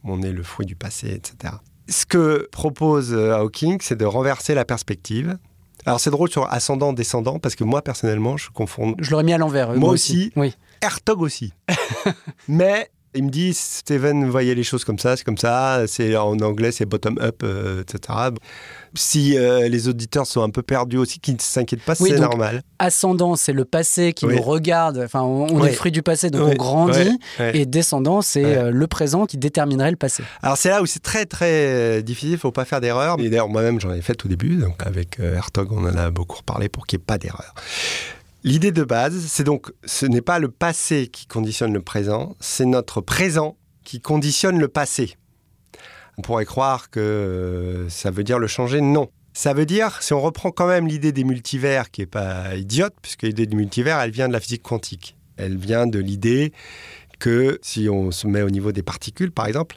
On 0.04 0.23
est 0.23 0.33
le 0.33 0.43
fruit 0.43 0.66
du 0.66 0.76
passé, 0.76 1.09
etc. 1.09 1.54
Ce 1.88 2.04
que 2.07 2.49
propose 2.52 3.12
euh, 3.12 3.35
Hawking, 3.37 3.78
c'est 3.81 3.97
de 3.97 4.04
renverser 4.04 4.54
la 4.54 4.64
perspective. 4.64 5.38
Alors 5.87 6.00
c'est 6.00 6.11
drôle 6.11 6.31
sur 6.31 6.50
ascendant-descendant, 6.52 7.38
parce 7.38 7.54
que 7.57 7.64
moi, 7.64 7.83
personnellement, 7.83 8.37
je 8.37 8.50
confonds... 8.50 8.95
Je 8.99 9.11
l'aurais 9.11 9.25
mis 9.25 9.33
à 9.33 9.38
l'envers. 9.38 9.71
euh, 9.71 9.76
Moi 9.76 9.90
aussi. 9.90 10.33
Oui. 10.37 10.54
Hertog 10.81 11.21
aussi. 11.23 11.52
Mais 12.49 12.90
il 13.14 13.25
me 13.25 13.30
dit, 13.30 13.54
Steven 13.54 14.28
voyait 14.28 14.54
les 14.54 14.62
choses 14.64 14.85
comme 14.85 14.99
ça, 14.99 15.16
c'est 15.16 15.25
comme 15.25 15.38
ça, 15.38 15.83
c'est 15.87 16.16
en 16.16 16.38
anglais 16.40 16.73
c'est 16.73 16.85
bottom 16.85 17.18
up, 17.21 17.42
euh, 17.44 17.83
etc. 17.83 18.18
Si 18.94 19.37
euh, 19.37 19.68
les 19.68 19.88
auditeurs 19.88 20.26
sont 20.26 20.42
un 20.42 20.50
peu 20.50 20.62
perdus 20.62 20.99
aussi, 20.99 21.18
qu'ils 21.21 21.35
ne 21.35 21.40
s'inquiètent 21.40 21.83
pas, 21.83 21.94
Oui, 22.00 22.11
c'est 22.12 22.21
normal. 22.21 22.62
Ascendant, 22.78 23.35
c'est 23.37 23.52
le 23.52 23.64
passé 23.64 24.12
qui 24.12 24.26
Oui. 24.26 24.37
nous 24.37 24.42
regarde. 24.42 24.99
Enfin, 25.04 25.23
on, 25.23 25.47
on 25.52 25.61
Oui. 25.62 25.68
est 25.68 25.73
fruit 25.73 25.90
du 25.92 26.02
passé, 26.02 26.30
donc 26.30 26.49
on 26.49 26.54
grandit. 26.54 27.18
Et 27.52 27.66
descendant, 27.66 28.23
c'est 28.23 28.44
euh, 28.44 28.71
le 28.71 28.87
présent 28.87 29.26
qui 29.26 29.37
déterminerait 29.37 29.90
le 29.90 29.97
passé. 29.97 30.23
Alors 30.42 30.56
c'est 30.56 30.68
là 30.71 30.83
où 30.83 30.87
c'est 30.87 31.02
très 31.02 31.26
très 31.26 32.02
difficile, 32.02 32.33
il 32.33 32.38
faut 32.38 32.52
pas 32.52 32.64
faire 32.64 32.80
d'erreur. 32.80 33.16
Et 33.21 33.28
d'ailleurs 33.30 33.49
moi-même 33.49 33.80
j'en 33.80 33.92
ai 33.92 34.00
fait 34.02 34.25
au 34.25 34.28
début, 34.28 34.56
donc 34.56 34.76
avec 34.85 35.18
Hertog 35.21 35.73
on 35.73 35.85
en 35.85 35.97
a 35.97 36.11
beaucoup 36.11 36.38
reparlé 36.38 36.68
pour 36.68 36.87
qu'il 36.87 36.99
n'y 36.99 37.02
ait 37.02 37.06
pas 37.06 37.18
d'erreur. 37.18 37.54
L'idée 38.46 38.72
de 38.72 38.84
base, 38.84 39.24
c'est 39.26 39.42
donc 39.42 39.72
ce 39.86 40.04
n'est 40.04 40.20
pas 40.20 40.38
le 40.38 40.48
passé 40.50 41.08
qui 41.08 41.26
conditionne 41.26 41.72
le 41.72 41.80
présent, 41.80 42.36
c'est 42.40 42.66
notre 42.66 43.00
présent 43.00 43.56
qui 43.84 44.02
conditionne 44.02 44.58
le 44.58 44.68
passé. 44.68 45.16
On 46.18 46.22
pourrait 46.22 46.44
croire 46.44 46.90
que 46.90 47.00
euh, 47.00 47.88
ça 47.88 48.10
veut 48.10 48.22
dire 48.22 48.38
le 48.38 48.46
changer, 48.46 48.82
non. 48.82 49.08
Ça 49.32 49.54
veut 49.54 49.64
dire, 49.64 50.02
si 50.02 50.12
on 50.12 50.20
reprend 50.20 50.50
quand 50.50 50.66
même 50.66 50.86
l'idée 50.86 51.10
des 51.10 51.24
multivers, 51.24 51.90
qui 51.90 52.02
est 52.02 52.06
pas 52.06 52.54
idiote, 52.54 52.92
puisque 53.00 53.22
l'idée 53.22 53.46
du 53.46 53.56
multivers, 53.56 53.98
elle 53.98 54.10
vient 54.10 54.28
de 54.28 54.34
la 54.34 54.40
physique 54.40 54.62
quantique. 54.62 55.16
Elle 55.38 55.56
vient 55.56 55.86
de 55.86 55.98
l'idée 55.98 56.52
que 57.18 57.58
si 57.62 57.88
on 57.88 58.10
se 58.10 58.26
met 58.26 58.42
au 58.42 58.50
niveau 58.50 58.72
des 58.72 58.82
particules, 58.82 59.32
par 59.32 59.46
exemple, 59.46 59.76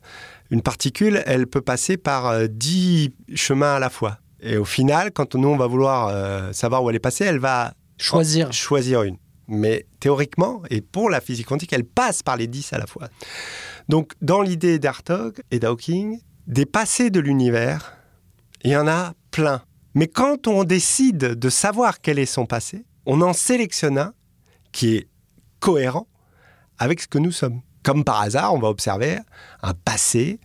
une 0.52 0.62
particule, 0.62 1.24
elle 1.26 1.48
peut 1.48 1.62
passer 1.62 1.96
par 1.96 2.28
euh, 2.28 2.48
10 2.50 3.14
chemins 3.34 3.76
à 3.76 3.80
la 3.80 3.90
fois. 3.90 4.18
Et 4.42 4.58
au 4.58 4.66
final, 4.66 5.14
quand 5.14 5.36
nous, 5.36 5.48
on 5.48 5.58
va 5.58 5.68
vouloir 5.68 6.10
euh, 6.10 6.52
savoir 6.52 6.84
où 6.84 6.90
elle 6.90 6.98
est 6.98 7.00
passée, 7.00 7.24
elle 7.24 7.40
va 7.40 7.74
Choisir. 7.98 8.54
choisir 8.54 9.04
une. 9.04 9.18
Mais 9.48 9.86
théoriquement, 10.00 10.62
et 10.70 10.82
pour 10.82 11.10
la 11.10 11.22
physique 11.22 11.48
quantique, 11.48 11.74
elle 11.74 11.86
passe 11.86 12.22
par 12.22 12.36
les 12.36 12.48
10 12.48 12.74
à 12.74 12.78
la 12.78 12.86
fois. 12.86 13.08
Donc, 13.88 14.14
dans 14.22 14.42
l'idée 14.42 14.78
d'Hartog 14.78 15.42
et 15.52 15.60
d'Hawking, 15.60 16.20
des 16.48 16.66
passés 16.66 17.10
de 17.10 17.20
l'univers, 17.20 17.98
il 18.64 18.72
y 18.72 18.78
en 18.78 18.88
a 18.88 19.14
plein. 19.32 19.62
Mais 19.94 20.08
quand 20.08 20.48
on 20.48 20.64
décide 20.64 21.18
de 21.18 21.50
savoir 21.50 22.02
quel 22.02 22.20
est 22.20 22.26
son 22.26 22.46
passé, 22.46 22.86
on 23.06 23.22
en 23.22 23.34
sélectionne 23.34 23.98
un 23.98 24.14
qui 24.72 24.96
est 24.96 25.08
cohérent 25.60 26.08
avec 26.78 27.02
ce 27.02 27.08
que 27.08 27.18
nous 27.18 27.32
sommes. 27.32 27.62
Comme 27.84 28.04
par 28.04 28.22
hasard, 28.22 28.54
on 28.54 28.60
va 28.60 28.68
observer 28.68 29.18
un 29.64 29.74
passé 29.74 30.40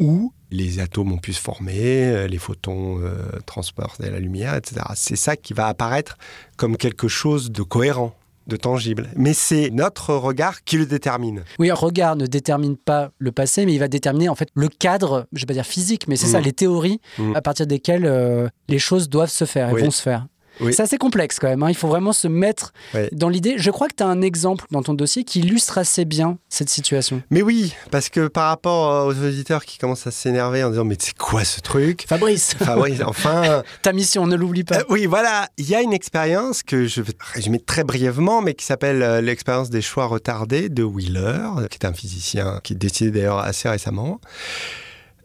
où 0.00 0.32
les 0.50 0.80
atomes 0.80 1.12
ont 1.12 1.18
pu 1.18 1.32
se 1.32 1.40
former, 1.40 1.78
euh, 2.06 2.26
les 2.26 2.38
photons 2.38 2.98
euh, 3.00 3.14
transporter 3.46 4.10
la 4.10 4.18
lumière, 4.18 4.56
etc. 4.56 4.80
C'est 4.96 5.14
ça 5.16 5.36
qui 5.36 5.52
va 5.52 5.66
apparaître 5.68 6.16
comme 6.56 6.76
quelque 6.76 7.06
chose 7.06 7.52
de 7.52 7.62
cohérent, 7.62 8.14
de 8.48 8.56
tangible. 8.56 9.08
Mais 9.14 9.32
c'est 9.34 9.70
notre 9.70 10.12
regard 10.14 10.64
qui 10.64 10.76
le 10.78 10.86
détermine. 10.86 11.44
Oui, 11.60 11.70
un 11.70 11.74
regard 11.74 12.16
ne 12.16 12.26
détermine 12.26 12.76
pas 12.76 13.12
le 13.18 13.30
passé, 13.30 13.64
mais 13.66 13.74
il 13.74 13.78
va 13.78 13.86
déterminer 13.86 14.28
en 14.28 14.34
fait 14.34 14.48
le 14.54 14.66
cadre, 14.68 15.26
je 15.32 15.40
vais 15.42 15.46
pas 15.46 15.52
dire 15.54 15.66
physique, 15.66 16.08
mais 16.08 16.16
c'est 16.16 16.26
Mm. 16.26 16.32
ça, 16.32 16.40
les 16.40 16.52
théories 16.52 17.00
Mm. 17.18 17.36
à 17.36 17.42
partir 17.42 17.66
desquelles 17.68 18.06
euh, 18.06 18.48
les 18.68 18.78
choses 18.80 19.08
doivent 19.08 19.30
se 19.30 19.44
faire 19.44 19.68
et 19.70 19.74
Oui. 19.74 19.82
vont 19.82 19.90
se 19.92 20.02
faire. 20.02 20.26
Oui. 20.60 20.74
C'est 20.74 20.82
assez 20.82 20.98
complexe 20.98 21.38
quand 21.38 21.48
même. 21.48 21.62
hein. 21.62 21.70
Il 21.70 21.76
faut 21.76 21.88
vraiment 21.88 22.12
se 22.12 22.28
mettre 22.28 22.72
dans 23.12 23.28
l'idée. 23.28 23.54
Je 23.56 23.70
crois 23.70 23.88
que 23.88 23.94
tu 23.94 24.02
as 24.02 24.06
un 24.06 24.20
exemple 24.20 24.66
dans 24.70 24.82
ton 24.82 24.94
dossier 24.94 25.24
qui 25.24 25.40
illustre 25.40 25.78
assez 25.78 26.04
bien 26.04 26.38
cette 26.48 26.68
situation. 26.68 27.22
Mais 27.30 27.42
oui, 27.42 27.74
parce 27.90 28.08
que 28.08 28.28
par 28.28 28.48
rapport 28.48 29.06
aux 29.06 29.14
auditeurs 29.14 29.64
qui 29.64 29.78
commencent 29.78 30.06
à 30.06 30.10
s'énerver 30.10 30.62
en 30.64 30.70
disant 30.70 30.84
mais 30.84 30.96
c'est 30.98 31.16
quoi 31.16 31.44
ce 31.44 31.60
truc? 31.60 32.04
Fabrice, 32.08 32.56
oui, 32.78 32.98
enfin, 33.04 33.62
ta 33.82 33.92
mission, 33.92 34.26
ne 34.26 34.36
l'oublie 34.36 34.64
pas. 34.64 34.78
Euh, 34.80 34.84
oui, 34.88 35.06
voilà. 35.06 35.48
Il 35.56 35.68
y 35.68 35.74
a 35.74 35.80
une 35.82 35.92
expérience 35.92 36.62
que 36.62 36.86
je 36.86 37.00
vais 37.02 37.12
résumer 37.34 37.60
très 37.60 37.84
brièvement, 37.84 38.42
mais 38.42 38.54
qui 38.54 38.64
s'appelle 38.66 39.02
euh, 39.02 39.20
l'expérience 39.20 39.70
des 39.70 39.82
choix 39.82 40.06
retardés 40.06 40.68
de 40.68 40.82
Wheeler, 40.82 41.20
euh, 41.58 41.66
qui 41.68 41.78
est 41.78 41.86
un 41.86 41.92
physicien 41.94 42.60
qui 42.62 42.74
est 42.74 42.76
décédé 42.76 43.10
d'ailleurs 43.12 43.38
assez 43.38 43.68
récemment. 43.68 44.20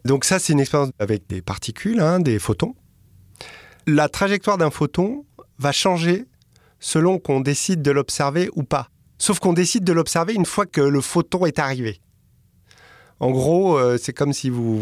Donc 0.04 0.24
ça, 0.24 0.38
c'est 0.38 0.52
une 0.52 0.60
expérience 0.60 0.90
avec 0.98 1.26
des 1.28 1.42
particules, 1.42 2.00
hein, 2.00 2.20
des 2.20 2.38
photons. 2.38 2.74
La 3.88 4.08
trajectoire 4.08 4.58
d'un 4.58 4.70
photon 4.70 5.24
va 5.58 5.70
changer 5.70 6.24
selon 6.80 7.20
qu'on 7.20 7.40
décide 7.40 7.82
de 7.82 7.92
l'observer 7.92 8.50
ou 8.56 8.64
pas. 8.64 8.88
Sauf 9.16 9.38
qu'on 9.38 9.52
décide 9.52 9.84
de 9.84 9.92
l'observer 9.92 10.34
une 10.34 10.44
fois 10.44 10.66
que 10.66 10.80
le 10.80 11.00
photon 11.00 11.46
est 11.46 11.60
arrivé. 11.60 12.00
En 13.20 13.30
gros, 13.30 13.78
euh, 13.78 13.96
c'est 13.96 14.12
comme 14.12 14.32
si 14.32 14.50
vous, 14.50 14.80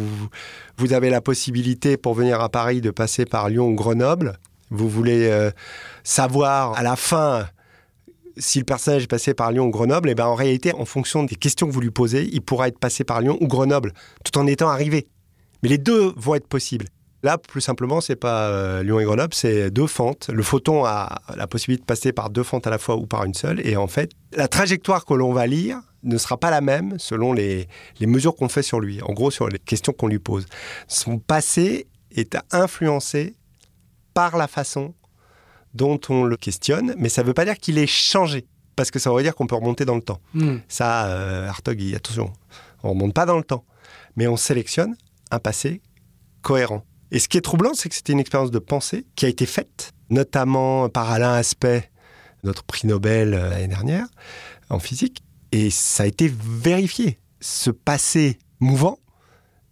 vous 0.78 0.92
avez 0.94 1.10
la 1.10 1.20
possibilité 1.20 1.98
pour 1.98 2.14
venir 2.14 2.40
à 2.40 2.48
Paris 2.48 2.80
de 2.80 2.90
passer 2.90 3.26
par 3.26 3.50
Lyon 3.50 3.68
ou 3.68 3.74
Grenoble. 3.74 4.38
Vous 4.70 4.88
voulez 4.88 5.28
euh, 5.28 5.50
savoir 6.02 6.72
à 6.76 6.82
la 6.82 6.96
fin 6.96 7.46
si 8.38 8.58
le 8.58 8.64
personnage 8.64 9.04
est 9.04 9.08
passé 9.08 9.34
par 9.34 9.52
Lyon 9.52 9.66
ou 9.66 9.70
Grenoble. 9.70 10.08
Et 10.08 10.14
ben 10.14 10.24
en 10.24 10.34
réalité, 10.34 10.72
en 10.72 10.86
fonction 10.86 11.24
des 11.24 11.36
questions 11.36 11.68
que 11.68 11.72
vous 11.72 11.82
lui 11.82 11.90
posez, 11.90 12.26
il 12.32 12.40
pourra 12.40 12.68
être 12.68 12.78
passé 12.78 13.04
par 13.04 13.20
Lyon 13.20 13.36
ou 13.42 13.48
Grenoble, 13.48 13.92
tout 14.24 14.38
en 14.38 14.46
étant 14.46 14.70
arrivé. 14.70 15.08
Mais 15.62 15.68
les 15.68 15.78
deux 15.78 16.14
vont 16.16 16.34
être 16.34 16.48
possibles. 16.48 16.86
Là, 17.24 17.38
plus 17.38 17.62
simplement, 17.62 18.02
c'est 18.02 18.16
pas 18.16 18.48
euh, 18.48 18.82
Lyon 18.82 19.00
et 19.00 19.04
Grenoble, 19.04 19.32
c'est 19.32 19.70
deux 19.70 19.86
fentes. 19.86 20.28
Le 20.30 20.42
photon 20.42 20.84
a 20.84 21.22
la 21.34 21.46
possibilité 21.46 21.80
de 21.80 21.86
passer 21.86 22.12
par 22.12 22.28
deux 22.28 22.42
fentes 22.42 22.66
à 22.66 22.70
la 22.70 22.76
fois 22.76 22.96
ou 22.96 23.06
par 23.06 23.24
une 23.24 23.32
seule. 23.32 23.66
Et 23.66 23.78
en 23.78 23.86
fait, 23.86 24.10
la 24.36 24.46
trajectoire 24.46 25.06
que 25.06 25.14
l'on 25.14 25.32
va 25.32 25.46
lire 25.46 25.80
ne 26.02 26.18
sera 26.18 26.36
pas 26.36 26.50
la 26.50 26.60
même 26.60 26.98
selon 26.98 27.32
les, 27.32 27.66
les 27.98 28.06
mesures 28.06 28.36
qu'on 28.36 28.50
fait 28.50 28.62
sur 28.62 28.78
lui. 28.78 29.00
En 29.00 29.14
gros, 29.14 29.30
sur 29.30 29.48
les 29.48 29.58
questions 29.58 29.94
qu'on 29.94 30.06
lui 30.06 30.18
pose. 30.18 30.44
Son 30.86 31.18
passé 31.18 31.86
est 32.14 32.36
influencé 32.52 33.34
par 34.12 34.36
la 34.36 34.46
façon 34.46 34.92
dont 35.72 35.98
on 36.10 36.24
le 36.24 36.36
questionne, 36.36 36.94
mais 36.98 37.08
ça 37.08 37.22
ne 37.22 37.26
veut 37.26 37.32
pas 37.32 37.46
dire 37.46 37.56
qu'il 37.56 37.78
est 37.78 37.86
changé, 37.86 38.44
parce 38.76 38.90
que 38.90 38.98
ça 38.98 39.10
veut 39.10 39.22
dire 39.22 39.34
qu'on 39.34 39.46
peut 39.46 39.56
remonter 39.56 39.86
dans 39.86 39.96
le 39.96 40.02
temps. 40.02 40.20
Hmm. 40.34 40.58
Ça, 40.68 41.06
euh, 41.06 41.48
Hartog, 41.48 41.80
attention, 41.96 42.30
on 42.82 42.90
remonte 42.90 43.14
pas 43.14 43.24
dans 43.24 43.38
le 43.38 43.44
temps, 43.44 43.64
mais 44.14 44.26
on 44.26 44.36
sélectionne 44.36 44.94
un 45.30 45.38
passé 45.38 45.80
cohérent. 46.42 46.84
Et 47.10 47.18
ce 47.18 47.28
qui 47.28 47.36
est 47.36 47.42
troublant, 47.42 47.74
c'est 47.74 47.88
que 47.88 47.94
c'était 47.94 48.12
une 48.12 48.20
expérience 48.20 48.50
de 48.50 48.58
pensée 48.58 49.06
qui 49.14 49.26
a 49.26 49.28
été 49.28 49.46
faite, 49.46 49.92
notamment 50.10 50.88
par 50.88 51.10
Alain 51.10 51.34
Aspect, 51.34 51.90
notre 52.42 52.64
prix 52.64 52.86
Nobel 52.86 53.34
euh, 53.34 53.50
l'année 53.50 53.68
dernière, 53.68 54.06
en 54.70 54.78
physique, 54.78 55.22
et 55.52 55.70
ça 55.70 56.02
a 56.02 56.06
été 56.06 56.32
vérifié. 56.40 57.18
Ce 57.40 57.70
passé 57.70 58.38
mouvant 58.60 58.98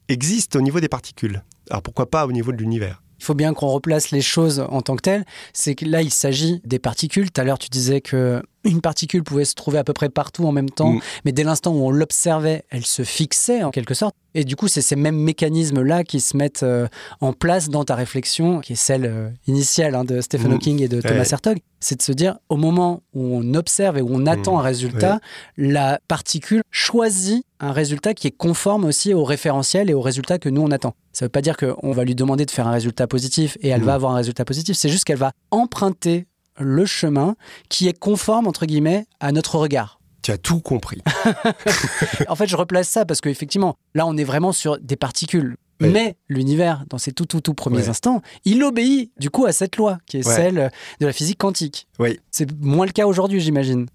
existe 0.09 0.57
au 0.57 0.61
niveau 0.61 0.81
des 0.81 0.89
particules. 0.89 1.43
Alors 1.71 1.83
pourquoi 1.83 2.11
pas 2.11 2.27
au 2.27 2.33
niveau 2.33 2.53
de 2.53 2.59
l'univers? 2.59 3.03
Il 3.19 3.25
faut 3.25 3.35
bien 3.35 3.55
qu'on 3.55 3.69
replace 3.69 4.11
les 4.11 4.21
choses 4.21 4.59
en 4.69 4.83
tant 4.83 4.97
que 4.97 5.03
telles. 5.03 5.25
C'est 5.53 5.77
que 5.77 5.85
là, 5.85 6.03
il 6.03 6.11
s'agit 6.11 6.61
des 6.65 6.81
particules. 6.81 7.31
Tout 7.31 7.41
à 7.41 7.45
l'heure, 7.45 7.59
tu 7.59 7.69
disais 7.69 8.01
que 8.01 8.43
une 8.65 8.81
particule 8.81 9.23
pouvait 9.25 9.45
se 9.45 9.55
trouver 9.55 9.79
à 9.79 9.85
peu 9.85 9.93
près 9.93 10.09
partout 10.09 10.45
en 10.47 10.53
même 10.53 10.71
temps, 10.71 10.93
Mm. 10.93 11.01
mais 11.25 11.33
dès 11.33 11.45
l'instant 11.45 11.73
où 11.73 11.85
on 11.85 11.91
l'observait, 11.91 12.65
elle 12.71 12.87
se 12.87 13.03
fixait 13.03 13.63
en 13.63 13.71
quelque 13.71 13.95
sorte. 13.95 14.15
Et 14.35 14.45
du 14.45 14.57
coup, 14.57 14.67
c'est 14.69 14.81
ces 14.81 14.97
mêmes 14.97 15.17
mécanismes-là 15.17 16.05
qui 16.05 16.19
se 16.21 16.37
mettent 16.39 16.63
euh, 16.63 16.87
en 17.21 17.33
place 17.35 17.69
dans 17.69 17.85
ta 17.85 17.95
réflexion, 17.95 18.61
qui 18.61 18.73
est 18.73 18.77
celle 18.77 19.05
euh, 19.05 19.29
initiale 19.47 19.95
hein, 19.95 20.05
de 20.05 20.21
Stephen 20.23 20.51
Mm. 20.51 20.55
Hawking 20.55 20.83
et 20.83 20.89
de 20.89 21.01
Thomas. 21.03 21.29
Hertog. 21.31 21.59
C'est 21.81 21.97
de 21.97 22.03
se 22.03 22.13
dire, 22.13 22.39
au 22.49 22.57
moment 22.57 23.03
où 23.13 23.37
on 23.37 23.55
observe 23.55 23.99
et 23.99 24.03
où 24.03 24.09
on 24.11 24.25
attend 24.27 24.57
Mm. 24.57 24.61
un 24.61 24.63
résultat, 24.63 25.21
la 25.59 26.01
particule 26.09 26.63
choisit 26.71 27.45
un 27.61 27.73
résultat 27.73 28.15
qui 28.15 28.27
est 28.27 28.31
conforme 28.33 28.85
aussi 28.85 29.13
au 29.15 29.25
référentiel 29.25 29.91
et 29.91 29.95
au 29.95 30.01
résultat 30.01 30.39
que 30.39 30.49
nous 30.49 30.63
on 30.63 30.71
attend. 30.71 30.95
Ça 31.13 31.25
ne 31.25 31.27
veut 31.27 31.31
pas 31.31 31.43
dire 31.43 31.57
qu'on 31.57 31.93
va 31.93 32.05
lui 32.05 32.15
demander 32.15 32.45
de 32.47 32.51
faire 32.51 32.67
un 32.67 32.73
résultat 32.73 33.07
positif 33.07 33.59
et 33.61 33.69
elle 33.69 33.83
va 33.83 33.95
avoir 33.95 34.13
un 34.13 34.17
résultat 34.17 34.45
positif, 34.45 34.77
c'est 34.77 34.89
juste 34.89 35.05
qu'elle 35.05 35.19
va 35.19 35.33
emprunter 35.51 36.27
le 36.59 36.85
chemin 36.87 37.37
qui 37.69 37.89
est 37.89 37.99
conforme, 37.99 38.47
entre 38.47 38.67
guillemets, 38.67 39.07
à 39.21 39.33
notre 39.33 39.57
regard. 39.57 40.01
Tu 40.23 40.31
as 40.31 40.39
tout 40.39 40.61
compris. 40.61 41.03
En 42.29 42.37
fait, 42.37 42.47
je 42.47 42.57
replace 42.57 42.89
ça 42.89 43.05
parce 43.05 43.21
qu'effectivement, 43.21 43.77
là, 43.95 44.07
on 44.07 44.17
est 44.17 44.25
vraiment 44.25 44.53
sur 44.53 44.79
des 44.79 44.97
particules. 44.97 45.57
Ouais. 45.81 45.89
Mais 45.89 46.17
l'univers, 46.29 46.85
dans 46.89 46.99
ses 46.99 47.11
tout, 47.13 47.27
tout, 47.27 47.41
tout 47.41 47.55
premiers 47.55 47.79
Ouais. 47.83 47.89
instants, 47.89 48.23
il 48.45 48.63
obéit 48.63 49.11
du 49.19 49.31
coup 49.31 49.47
à 49.47 49.53
cette 49.53 49.77
loi 49.77 49.99
qui 50.07 50.19
est 50.19 50.27
Ouais. 50.27 50.35
celle 50.37 50.71
de 51.01 51.07
la 51.07 51.13
physique 51.13 51.39
quantique. 51.39 51.89
Oui. 51.99 52.21
C'est 52.31 52.49
moins 52.61 52.87
le 52.87 52.93
cas 52.93 53.07
aujourd'hui, 53.07 53.41
j'imagine. 53.41 53.87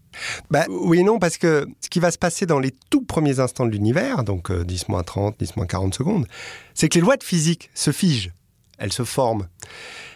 Bah, 0.52 0.66
oui 0.70 1.00
et 1.00 1.04
non, 1.04 1.18
parce 1.18 1.38
que 1.38 1.66
ce 1.80 1.90
qui 1.90 2.00
va 2.02 2.12
se 2.12 2.18
passer 2.18 2.46
dans 2.46 2.60
les 2.60 2.74
tout 2.90 3.04
premiers 3.06 3.40
instants 3.40 3.66
de 3.66 3.72
l'univers, 3.72 4.24
donc 4.26 4.52
euh, 4.52 4.66
10 4.66 4.90
moins 4.90 5.04
30, 5.04 5.36
10 5.40 5.56
moins 5.56 5.66
40 5.66 5.94
secondes, 5.96 6.26
c'est 6.74 6.90
que 6.90 6.96
les 6.96 7.02
lois 7.02 7.16
de 7.16 7.24
physique 7.24 7.70
se 7.74 7.92
figent, 7.92 8.34
elles 8.78 8.94
se 8.94 9.04
forment. 9.04 9.48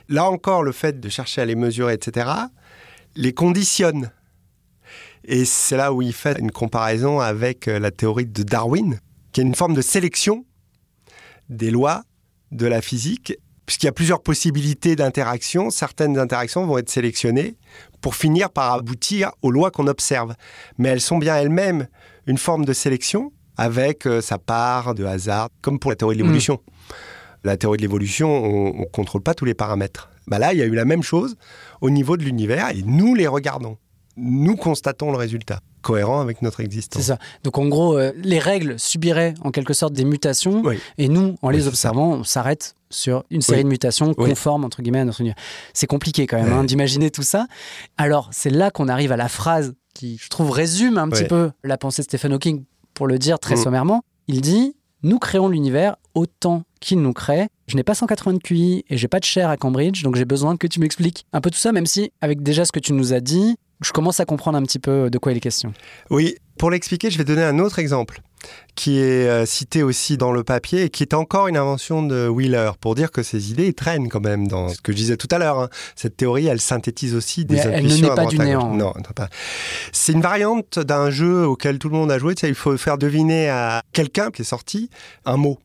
Là 0.09 0.29
encore, 0.29 0.63
le 0.63 0.71
fait 0.71 0.99
de 0.99 1.09
chercher 1.09 1.41
à 1.41 1.45
les 1.45 1.55
mesurer, 1.55 1.93
etc., 1.93 2.29
les 3.15 3.33
conditionne. 3.33 4.11
Et 5.23 5.45
c'est 5.45 5.77
là 5.77 5.93
où 5.93 6.01
il 6.01 6.13
fait 6.13 6.39
une 6.39 6.51
comparaison 6.51 7.19
avec 7.19 7.67
euh, 7.67 7.79
la 7.79 7.91
théorie 7.91 8.25
de 8.25 8.43
Darwin, 8.43 8.99
qui 9.31 9.41
est 9.41 9.43
une 9.43 9.55
forme 9.55 9.73
de 9.73 9.81
sélection 9.81 10.45
des 11.49 11.71
lois 11.71 12.03
de 12.51 12.65
la 12.65 12.81
physique, 12.81 13.33
puisqu'il 13.65 13.85
y 13.85 13.89
a 13.89 13.93
plusieurs 13.93 14.21
possibilités 14.21 14.95
d'interaction. 14.95 15.69
Certaines 15.69 16.17
interactions 16.17 16.65
vont 16.65 16.77
être 16.77 16.89
sélectionnées 16.89 17.55
pour 18.01 18.15
finir 18.15 18.49
par 18.49 18.73
aboutir 18.73 19.31
aux 19.41 19.51
lois 19.51 19.71
qu'on 19.71 19.87
observe. 19.87 20.33
Mais 20.77 20.89
elles 20.89 21.01
sont 21.01 21.17
bien 21.17 21.37
elles-mêmes 21.37 21.87
une 22.25 22.37
forme 22.37 22.65
de 22.65 22.73
sélection 22.73 23.31
avec 23.57 24.07
euh, 24.07 24.21
sa 24.21 24.37
part 24.39 24.95
de 24.95 25.05
hasard, 25.05 25.49
comme 25.61 25.79
pour 25.79 25.91
la 25.91 25.95
théorie 25.95 26.15
de 26.15 26.21
l'évolution. 26.21 26.59
La 27.43 27.57
théorie 27.57 27.77
de 27.77 27.81
l'évolution, 27.81 28.29
on 28.29 28.81
ne 28.81 28.85
contrôle 28.85 29.21
pas 29.21 29.33
tous 29.33 29.45
les 29.45 29.53
paramètres. 29.53 30.09
Bah 30.27 30.37
là, 30.39 30.53
il 30.53 30.59
y 30.59 30.61
a 30.61 30.65
eu 30.65 30.75
la 30.75 30.85
même 30.85 31.01
chose 31.03 31.35
au 31.81 31.89
niveau 31.89 32.15
de 32.17 32.23
l'univers 32.23 32.69
et 32.69 32.83
nous 32.85 33.15
les 33.15 33.27
regardons. 33.27 33.77
Nous 34.17 34.55
constatons 34.55 35.09
le 35.11 35.17
résultat, 35.17 35.61
cohérent 35.81 36.19
avec 36.21 36.41
notre 36.41 36.59
existence. 36.59 37.01
C'est 37.01 37.07
ça. 37.07 37.17
Donc 37.43 37.57
en 37.57 37.67
gros, 37.67 37.97
euh, 37.97 38.11
les 38.17 38.37
règles 38.39 38.77
subiraient 38.77 39.33
en 39.43 39.49
quelque 39.51 39.73
sorte 39.73 39.93
des 39.93 40.05
mutations 40.05 40.61
Oui. 40.63 40.77
et 40.97 41.07
nous, 41.07 41.35
en 41.41 41.47
Oui, 41.47 41.55
les 41.55 41.67
observant, 41.67 42.11
on 42.13 42.23
s'arrête 42.23 42.75
sur 42.91 43.23
une 43.31 43.41
série 43.41 43.59
Oui. 43.59 43.63
de 43.63 43.69
mutations 43.69 44.13
conformes 44.13 44.65
entre 44.65 44.81
guillemets 44.81 44.99
à 44.99 45.05
notre 45.05 45.21
univers. 45.21 45.37
C'est 45.73 45.87
compliqué 45.87 46.27
quand 46.27 46.37
même 46.43 46.51
hein, 46.53 46.63
d'imaginer 46.65 47.09
tout 47.09 47.23
ça. 47.23 47.47
Alors 47.97 48.29
c'est 48.33 48.49
là 48.49 48.69
qu'on 48.69 48.89
arrive 48.89 49.13
à 49.13 49.17
la 49.17 49.29
phrase 49.29 49.73
qui, 49.95 50.17
je 50.21 50.29
trouve, 50.29 50.51
résume 50.51 50.97
un 50.97 51.09
petit 51.09 51.23
peu 51.23 51.51
la 51.63 51.77
pensée 51.77 52.01
de 52.01 52.05
Stephen 52.05 52.33
Hawking. 52.33 52.65
Pour 52.93 53.07
le 53.07 53.17
dire 53.17 53.39
très 53.39 53.55
Mm. 53.55 53.63
sommairement, 53.63 54.03
il 54.27 54.41
dit 54.41 54.75
nous 55.03 55.17
créons 55.19 55.47
l'univers 55.47 55.95
autant 56.15 56.63
qu'il 56.79 57.01
nous 57.01 57.13
crée. 57.13 57.47
Je 57.67 57.75
n'ai 57.75 57.83
pas 57.83 57.95
180 57.95 58.33
de 58.33 58.39
QI 58.39 58.83
et 58.89 58.97
j'ai 58.97 59.07
pas 59.07 59.19
de 59.19 59.25
chair 59.25 59.49
à 59.49 59.57
Cambridge, 59.57 60.03
donc 60.03 60.15
j'ai 60.15 60.25
besoin 60.25 60.57
que 60.57 60.67
tu 60.67 60.79
m'expliques 60.79 61.25
un 61.33 61.41
peu 61.41 61.49
tout 61.49 61.57
ça, 61.57 61.71
même 61.71 61.85
si 61.85 62.11
avec 62.21 62.43
déjà 62.43 62.65
ce 62.65 62.71
que 62.71 62.79
tu 62.79 62.93
nous 62.93 63.13
as 63.13 63.19
dit, 63.21 63.55
je 63.81 63.91
commence 63.91 64.19
à 64.19 64.25
comprendre 64.25 64.57
un 64.57 64.63
petit 64.63 64.79
peu 64.79 65.09
de 65.09 65.17
quoi 65.17 65.31
il 65.31 65.37
est 65.37 65.41
question. 65.41 65.73
Oui, 66.09 66.35
pour 66.57 66.69
l'expliquer, 66.69 67.09
je 67.09 67.17
vais 67.17 67.23
donner 67.23 67.43
un 67.43 67.59
autre 67.59 67.79
exemple 67.79 68.21
qui 68.75 68.97
est 68.99 69.27
euh, 69.27 69.45
cité 69.45 69.83
aussi 69.83 70.17
dans 70.17 70.31
le 70.31 70.43
papier 70.43 70.83
et 70.83 70.89
qui 70.89 71.03
est 71.03 71.13
encore 71.13 71.47
une 71.47 71.57
invention 71.57 72.03
de 72.03 72.27
Wheeler 72.27 72.71
pour 72.79 72.95
dire 72.95 73.11
que 73.11 73.23
ces 73.23 73.51
idées 73.51 73.73
traînent 73.73 74.09
quand 74.09 74.19
même 74.19 74.47
dans 74.47 74.69
ce 74.69 74.81
que 74.81 74.91
je 74.91 74.97
disais 74.97 75.17
tout 75.17 75.27
à 75.31 75.37
l'heure. 75.37 75.59
hein. 75.59 75.69
Cette 75.95 76.17
théorie, 76.17 76.47
elle 76.47 76.61
synthétise 76.61 77.15
aussi 77.15 77.45
des 77.45 77.55
Mais 77.55 77.61
elle 77.61 77.83
ne 77.85 77.91
intuitions 77.91 78.15
pas 78.15 78.25
du 78.25 78.39
néant. 78.39 78.69
Non, 78.69 78.93
non, 78.95 79.03
pas. 79.15 79.29
C'est 79.91 80.13
une 80.13 80.21
variante 80.21 80.79
d'un 80.79 81.09
jeu 81.09 81.45
auquel 81.45 81.79
tout 81.79 81.89
le 81.89 81.95
monde 81.97 82.11
a 82.11 82.17
joué. 82.19 82.35
Tu 82.35 82.41
sais, 82.41 82.49
il 82.49 82.55
faut 82.55 82.75
faire 82.77 82.97
deviner 82.97 83.49
à 83.49 83.81
quelqu'un 83.93 84.31
qui 84.31 84.41
est 84.41 84.45
sorti 84.45 84.89
un 85.25 85.37
mot. 85.37 85.59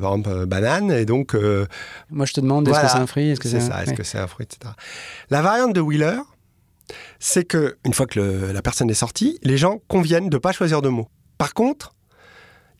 Par 0.00 0.12
exemple, 0.12 0.28
euh, 0.30 0.46
banane, 0.46 0.90
et 0.90 1.04
donc 1.06 1.34
euh, 1.34 1.66
Moi 2.10 2.26
je 2.26 2.32
te 2.34 2.40
demande 2.40 2.68
est-ce 2.68 2.80
que 2.80 2.88
c'est 2.88 2.96
un 2.98 3.06
fruit, 3.06 3.30
est-ce 3.30 3.40
que 3.40 3.48
c'est 3.48 3.60
ça, 3.60 3.82
est-ce 3.82 3.90
ouais. 3.90 3.96
que 3.96 4.02
c'est 4.02 4.18
un 4.18 4.26
fruit, 4.26 4.44
etc. 4.44 4.72
La 5.30 5.40
variante 5.42 5.72
de 5.72 5.80
Wheeler, 5.80 6.18
c'est 7.18 7.44
que 7.44 7.76
une 7.84 7.94
fois 7.94 8.06
que 8.06 8.20
le- 8.20 8.52
la 8.52 8.62
personne 8.62 8.90
est 8.90 8.94
sortie, 8.94 9.38
les 9.42 9.56
gens 9.56 9.80
conviennent 9.88 10.28
de 10.28 10.36
ne 10.36 10.40
pas 10.40 10.52
choisir 10.52 10.82
de 10.82 10.88
mots. 10.88 11.08
Par 11.38 11.54
contre, 11.54 11.94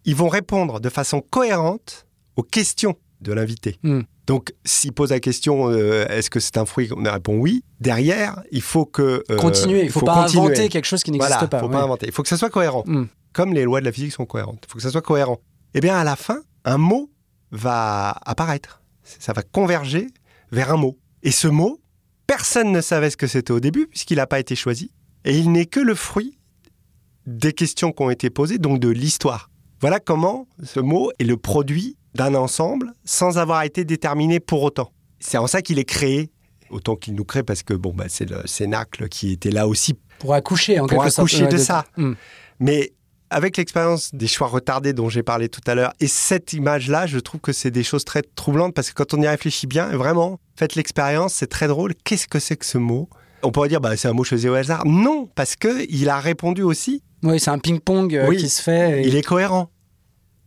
ils 0.04 0.14
vont 0.14 0.28
répondre 0.28 0.78
de 0.80 0.88
façon 0.88 1.20
cohérente 1.20 2.06
aux 2.36 2.42
questions 2.42 2.94
de 3.22 3.32
l'invité. 3.32 3.78
Hmm. 3.82 4.02
Donc, 4.26 4.52
s'il 4.64 4.92
pose 4.92 5.10
la 5.10 5.20
question 5.20 5.70
euh, 5.70 6.06
est-ce 6.08 6.28
que 6.30 6.38
c'est 6.40 6.58
un 6.58 6.66
fruit 6.66 6.90
On 6.94 7.02
répond 7.10 7.36
oui. 7.38 7.64
Derrière, 7.80 8.42
il 8.50 8.60
faut 8.60 8.84
que 8.84 9.24
euh, 9.30 9.36
Continuer, 9.36 9.84
il 9.84 9.90
faut, 9.90 10.00
pas 10.00 10.22
continuer. 10.24 10.44
inventer 10.46 10.68
quelque 10.68 10.84
chose 10.84 11.02
qui 11.02 11.12
n'existe 11.12 11.32
Voilà, 11.32 11.48
pas. 11.48 11.60
faut 11.60 11.66
ouais. 11.66 11.72
pas 11.72 11.82
inventer. 11.82 12.06
Il 12.06 12.12
faut 12.12 12.22
que 12.22 12.28
ça 12.28 12.36
soit 12.36 12.50
cohérent. 12.50 12.82
Hmm. 12.86 13.06
Comme 13.32 13.52
les 13.54 13.64
lois 13.64 13.80
de 13.80 13.84
la 13.86 13.92
physique 13.92 14.12
sont 14.12 14.26
cohérentes. 14.26 14.64
Il 14.66 14.70
faut 14.70 14.76
que 14.76 14.82
ça 14.82 14.90
soit 14.90 15.00
cohérent. 15.02 15.38
Eh 15.74 15.80
bien, 15.80 15.96
à 15.96 16.04
la 16.04 16.16
fin, 16.16 16.40
un 16.66 16.76
mot 16.78 17.10
va 17.52 18.10
apparaître. 18.26 18.82
Ça 19.02 19.32
va 19.32 19.42
converger 19.42 20.08
vers 20.52 20.72
un 20.72 20.76
mot. 20.76 20.98
Et 21.22 21.30
ce 21.30 21.48
mot, 21.48 21.80
personne 22.26 22.72
ne 22.72 22.80
savait 22.80 23.08
ce 23.08 23.16
que 23.16 23.26
c'était 23.26 23.52
au 23.52 23.60
début, 23.60 23.86
puisqu'il 23.86 24.16
n'a 24.16 24.26
pas 24.26 24.40
été 24.40 24.54
choisi. 24.56 24.90
Et 25.24 25.38
il 25.38 25.50
n'est 25.52 25.66
que 25.66 25.80
le 25.80 25.94
fruit 25.94 26.38
des 27.26 27.52
questions 27.52 27.92
qui 27.92 28.02
ont 28.02 28.10
été 28.10 28.30
posées, 28.30 28.58
donc 28.58 28.80
de 28.80 28.88
l'histoire. 28.88 29.50
Voilà 29.80 30.00
comment 30.00 30.46
ce 30.62 30.80
mot 30.80 31.10
est 31.18 31.24
le 31.24 31.36
produit 31.36 31.96
d'un 32.14 32.34
ensemble 32.34 32.92
sans 33.04 33.38
avoir 33.38 33.62
été 33.62 33.84
déterminé 33.84 34.40
pour 34.40 34.62
autant. 34.62 34.92
C'est 35.20 35.38
en 35.38 35.46
ça 35.46 35.62
qu'il 35.62 35.78
est 35.78 35.84
créé, 35.84 36.30
autant 36.70 36.96
qu'il 36.96 37.14
nous 37.14 37.24
crée, 37.24 37.42
parce 37.42 37.62
que 37.62 37.74
bon, 37.74 37.92
bah, 37.94 38.06
c'est 38.08 38.28
le 38.28 38.46
Cénacle 38.46 39.08
qui 39.08 39.32
était 39.32 39.50
là 39.50 39.68
aussi 39.68 39.94
Pour 40.18 40.34
accoucher 40.34 40.80
en 40.80 40.86
Pour 40.86 41.02
quelque 41.02 41.18
accoucher 41.18 41.46
de 41.46 41.56
ça. 41.56 41.84
Hmm. 41.96 42.14
mais 42.58 42.92
avec 43.30 43.56
l'expérience 43.56 44.14
des 44.14 44.26
choix 44.26 44.46
retardés 44.48 44.92
dont 44.92 45.08
j'ai 45.08 45.22
parlé 45.22 45.48
tout 45.48 45.60
à 45.66 45.74
l'heure, 45.74 45.92
et 46.00 46.06
cette 46.06 46.52
image-là, 46.52 47.06
je 47.06 47.18
trouve 47.18 47.40
que 47.40 47.52
c'est 47.52 47.70
des 47.70 47.82
choses 47.82 48.04
très 48.04 48.22
troublantes 48.22 48.74
parce 48.74 48.90
que 48.90 48.94
quand 48.94 49.14
on 49.14 49.22
y 49.22 49.26
réfléchit 49.28 49.66
bien, 49.66 49.86
vraiment, 49.96 50.38
faites 50.56 50.74
l'expérience, 50.74 51.34
c'est 51.34 51.46
très 51.48 51.68
drôle. 51.68 51.94
Qu'est-ce 52.04 52.28
que 52.28 52.38
c'est 52.38 52.56
que 52.56 52.66
ce 52.66 52.78
mot? 52.78 53.08
On 53.42 53.50
pourrait 53.52 53.68
dire, 53.68 53.80
bah, 53.80 53.96
c'est 53.96 54.08
un 54.08 54.12
mot 54.12 54.24
choisi 54.24 54.48
au 54.48 54.54
hasard. 54.54 54.84
Non, 54.86 55.28
parce 55.34 55.56
que 55.56 55.84
il 55.90 56.08
a 56.08 56.18
répondu 56.20 56.62
aussi. 56.62 57.02
Oui, 57.22 57.38
c'est 57.40 57.50
un 57.50 57.58
ping-pong 57.58 58.14
euh, 58.14 58.28
Oui, 58.28 58.36
qui 58.36 58.48
se 58.48 58.62
fait. 58.62 59.02
et- 59.02 59.08
Il 59.08 59.14
est 59.16 59.22
cohérent. 59.22 59.70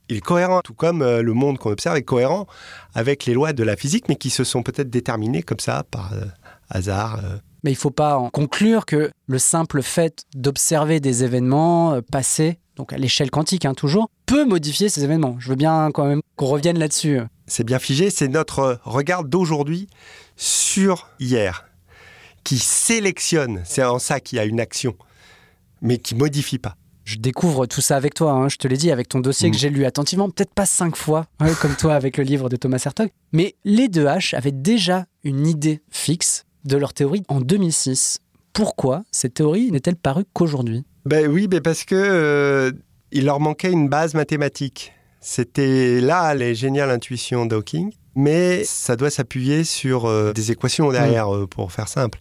Il 0.09 0.17
est 0.17 0.21
cohérent, 0.21 0.61
tout 0.61 0.73
comme 0.73 1.01
euh, 1.03 1.21
le 1.21 1.33
monde 1.33 1.59
qu'on 1.59 1.69
observe 1.71 1.95
est 1.95 2.01
cohérent 2.03 2.47
avec 2.95 3.25
les 3.25 3.33
lois 3.33 3.53
de 3.53 3.63
la 3.63 3.75
physique, 3.75 4.05
mais 4.09 4.15
qui 4.15 4.29
se 4.31 4.43
sont 4.43 4.63
peut-être 4.63 4.89
déterminées 4.89 5.43
comme 5.43 5.59
ça 5.59 5.83
par 5.91 6.13
euh, 6.13 6.25
hasard. 6.69 7.19
Mais 7.63 7.71
il 7.71 7.75
faut 7.75 7.91
pas 7.91 8.17
en 8.17 8.29
conclure 8.29 8.85
que 8.85 9.11
le 9.27 9.39
simple 9.39 9.81
fait 9.81 10.23
d'observer 10.35 10.99
des 10.99 11.23
événements 11.23 11.93
euh, 11.93 12.01
passés, 12.01 12.59
donc 12.75 12.93
à 12.93 12.97
l'échelle 12.97 13.31
quantique 13.31 13.65
hein, 13.65 13.73
toujours, 13.73 14.09
peut 14.25 14.45
modifier 14.45 14.89
ces 14.89 15.03
événements. 15.03 15.35
Je 15.39 15.49
veux 15.49 15.55
bien 15.55 15.89
quand 15.93 16.05
même 16.05 16.21
qu'on 16.35 16.45
revienne 16.45 16.79
là-dessus. 16.79 17.19
c'est 17.47 17.63
bien 17.65 17.79
figé, 17.79 18.09
c'est 18.09 18.27
notre 18.29 18.79
regard 18.83 19.23
d'aujourd'hui 19.25 19.87
sur 20.37 21.09
hier, 21.19 21.65
qui 22.43 22.57
sélectionne, 22.57 23.61
c'est 23.65 23.83
en 23.83 23.99
ça 23.99 24.19
qu'il 24.19 24.37
y 24.37 24.39
a 24.39 24.45
une 24.45 24.59
action, 24.61 24.95
mais 25.81 25.97
qui 25.97 26.15
modifie 26.15 26.59
pas. 26.59 26.75
Je 27.03 27.17
découvre 27.17 27.65
tout 27.65 27.81
ça 27.81 27.97
avec 27.97 28.13
toi, 28.13 28.33
hein, 28.33 28.49
je 28.49 28.57
te 28.57 28.67
l'ai 28.67 28.77
dit, 28.77 28.91
avec 28.91 29.09
ton 29.09 29.19
dossier 29.19 29.49
Mm. 29.49 29.51
que 29.51 29.57
j'ai 29.57 29.69
lu 29.71 29.83
attentivement, 29.85 30.29
peut-être 30.29 30.53
pas 30.53 30.67
cinq 30.67 30.95
fois, 30.95 31.25
comme 31.59 31.75
toi 31.75 31.95
avec 31.95 32.17
le 32.17 32.23
livre 32.23 32.49
de 32.49 32.55
Thomas 32.55 32.81
Hertog. 32.85 33.09
Mais 33.33 33.55
les 33.65 33.87
deux 33.87 34.05
H 34.05 34.35
avaient 34.35 34.51
déjà 34.51 35.05
une 35.23 35.47
idée 35.47 35.81
fixe 35.89 36.45
de 36.65 36.77
leur 36.77 36.93
théorie 36.93 37.23
en 37.27 37.41
2006. 37.41 38.19
Pourquoi 38.53 39.03
cette 39.11 39.35
théorie 39.35 39.71
n'est-elle 39.71 39.95
parue 39.95 40.25
qu'aujourd'hui? 40.33 40.85
Ben 41.05 41.29
oui, 41.29 41.47
ben 41.47 41.61
parce 41.61 41.85
que 41.85 41.95
euh, 41.95 42.71
il 43.11 43.25
leur 43.25 43.39
manquait 43.39 43.71
une 43.71 43.89
base 43.89 44.13
mathématique. 44.13 44.93
C'était 45.21 45.99
là 46.01 46.33
les 46.33 46.55
géniales 46.55 46.89
intuitions 46.89 47.45
d'Hawking, 47.45 47.91
mais 48.15 48.63
ça 48.63 48.95
doit 48.95 49.09
s'appuyer 49.09 49.63
sur 49.63 50.05
euh, 50.05 50.33
des 50.33 50.51
équations 50.51 50.91
derrière, 50.91 51.33
euh, 51.33 51.47
pour 51.47 51.71
faire 51.71 51.87
simple. 51.87 52.19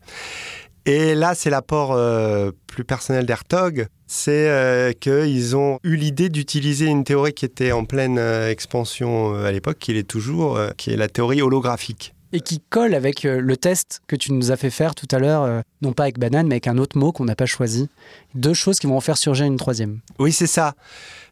Et 0.89 1.15
là, 1.15 1.35
c'est 1.35 1.51
l'apport 1.51 1.93
euh, 1.93 2.51
plus 2.67 2.83
personnel 2.83 3.27
d'Hertog, 3.27 3.89
c'est 4.07 4.49
euh, 4.49 4.93
qu'ils 4.93 5.55
ont 5.55 5.79
eu 5.85 5.97
l'idée 5.97 6.31
d'utiliser 6.31 6.87
une 6.87 7.05
théorie 7.05 7.35
qui 7.35 7.45
était 7.45 7.73
en 7.73 7.85
pleine 7.85 8.19
euh, 8.19 8.51
expansion 8.51 9.35
à 9.35 9.53
l'époque, 9.53 9.77
qui 9.79 9.93
l'est 9.93 10.09
toujours, 10.09 10.59
qui 10.79 10.91
est 10.91 10.97
la 10.97 11.09
théorie 11.09 11.43
holographique. 11.43 12.15
Et 12.33 12.41
qui 12.41 12.61
colle 12.61 12.95
avec 12.95 13.25
euh, 13.25 13.41
le 13.41 13.57
test 13.57 14.01
que 14.07 14.17
tu 14.17 14.33
nous 14.33 14.51
as 14.51 14.57
fait 14.57 14.71
faire 14.71 14.95
tout 14.95 15.09
à 15.11 15.19
l'heure, 15.19 15.43
euh, 15.43 15.61
non 15.83 15.93
pas 15.93 16.05
avec 16.05 16.19
banane, 16.19 16.47
mais 16.47 16.55
avec 16.55 16.67
un 16.67 16.79
autre 16.79 16.99
mot 16.99 17.13
qu'on 17.13 17.25
n'a 17.25 17.37
pas 17.37 17.47
choisi. 17.47 17.89
Deux 18.35 18.55
choses 18.55 18.79
qui 18.79 18.87
vont 18.87 18.97
en 18.97 19.01
faire 19.01 19.19
surgir 19.19 19.47
une 19.47 19.57
troisième. 19.57 20.01
Oui, 20.19 20.33
c'est 20.33 20.47
ça. 20.47 20.75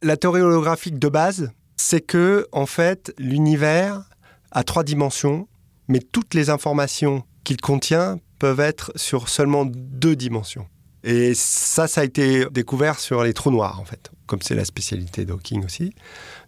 La 0.03 0.17
théorie 0.17 0.41
holographique 0.41 0.99
de 0.99 1.09
base, 1.09 1.51
c'est 1.77 2.01
que, 2.01 2.47
en 2.53 2.67
fait, 2.67 3.13
l'univers 3.19 4.05
a 4.51 4.65
trois 4.65 4.85
dimensions, 4.85 5.49
mais 5.89 6.01
toutes 6.01 6.35
les 6.35 6.51
informations 6.51 7.25
qu'il 7.45 7.61
contient 7.61 8.19
peuvent 8.39 8.61
être 8.61 8.93
sur 8.97 9.29
seulement 9.29 9.65
deux 9.67 10.17
dimensions. 10.17 10.67
Et 11.05 11.35
ça, 11.35 11.87
ça 11.87 12.01
a 12.01 12.05
été 12.05 12.47
découvert 12.51 12.99
sur 12.99 13.23
les 13.23 13.33
trous 13.33 13.53
noirs, 13.53 13.79
en 13.81 13.85
fait, 13.85 14.11
comme 14.27 14.43
c'est 14.43 14.57
la 14.57 14.65
spécialité 14.65 15.25
d'Hawking 15.25 15.65
aussi. 15.65 15.93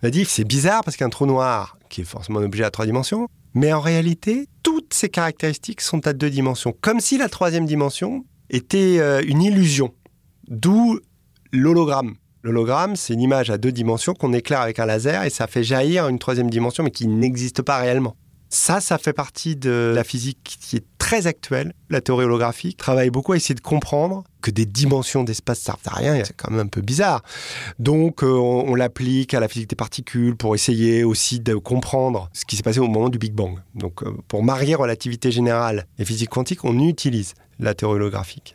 On 0.02 0.08
a 0.08 0.10
dit, 0.10 0.24
c'est 0.24 0.44
bizarre 0.44 0.82
parce 0.82 0.96
qu'un 0.96 1.10
trou 1.10 1.26
noir, 1.26 1.78
qui 1.88 2.00
est 2.00 2.04
forcément 2.04 2.40
un 2.40 2.44
objet 2.44 2.64
à 2.64 2.70
trois 2.70 2.84
dimensions, 2.84 3.28
mais 3.54 3.72
en 3.72 3.80
réalité, 3.80 4.48
toutes 4.62 4.94
ces 4.94 5.08
caractéristiques 5.08 5.80
sont 5.80 6.06
à 6.06 6.12
deux 6.12 6.30
dimensions, 6.30 6.74
comme 6.80 7.00
si 7.00 7.18
la 7.18 7.28
troisième 7.28 7.66
dimension 7.66 8.24
était 8.50 8.98
euh, 8.98 9.22
une 9.26 9.42
illusion. 9.42 9.94
D'où 10.48 11.00
l'hologramme. 11.52 12.14
L'hologramme, 12.42 12.96
c'est 12.96 13.14
une 13.14 13.20
image 13.20 13.50
à 13.50 13.58
deux 13.58 13.72
dimensions 13.72 14.14
qu'on 14.14 14.32
éclaire 14.32 14.60
avec 14.60 14.78
un 14.78 14.86
laser 14.86 15.24
et 15.24 15.30
ça 15.30 15.46
fait 15.46 15.64
jaillir 15.64 16.08
une 16.08 16.18
troisième 16.18 16.50
dimension 16.50 16.84
mais 16.84 16.90
qui 16.90 17.06
n'existe 17.08 17.62
pas 17.62 17.78
réellement. 17.78 18.16
Ça, 18.50 18.80
ça 18.80 18.96
fait 18.96 19.12
partie 19.12 19.56
de 19.56 19.92
la 19.94 20.04
physique 20.04 20.58
qui 20.60 20.76
est 20.76 20.84
très 20.98 21.26
actuelle. 21.26 21.74
La 21.90 22.00
théorie 22.00 22.24
holographique 22.24 22.78
travaille 22.78 23.10
beaucoup 23.10 23.32
à 23.32 23.36
essayer 23.36 23.54
de 23.54 23.60
comprendre 23.60 24.24
que 24.40 24.50
des 24.50 24.64
dimensions 24.64 25.22
d'espace 25.22 25.58
servent 25.58 25.80
à 25.86 25.94
rien. 25.94 26.22
C'est 26.24 26.34
quand 26.34 26.50
même 26.50 26.60
un 26.60 26.68
peu 26.68 26.80
bizarre. 26.80 27.22
Donc, 27.78 28.22
euh, 28.22 28.26
on, 28.26 28.74
l'applique 28.74 29.34
à 29.34 29.40
la 29.40 29.48
physique 29.48 29.68
des 29.68 29.76
particules 29.76 30.34
pour 30.34 30.54
essayer 30.54 31.04
aussi 31.04 31.40
de 31.40 31.56
comprendre 31.56 32.30
ce 32.32 32.44
qui 32.46 32.56
s'est 32.56 32.62
passé 32.62 32.78
au 32.78 32.88
moment 32.88 33.10
du 33.10 33.18
Big 33.18 33.34
Bang. 33.34 33.58
Donc, 33.74 34.02
euh, 34.02 34.16
pour 34.28 34.42
marier 34.42 34.74
relativité 34.74 35.30
générale 35.30 35.86
et 35.98 36.04
physique 36.04 36.30
quantique, 36.30 36.64
on 36.64 36.78
utilise 36.78 37.34
la 37.58 37.74
théorie 37.74 37.96
holographique. 37.96 38.54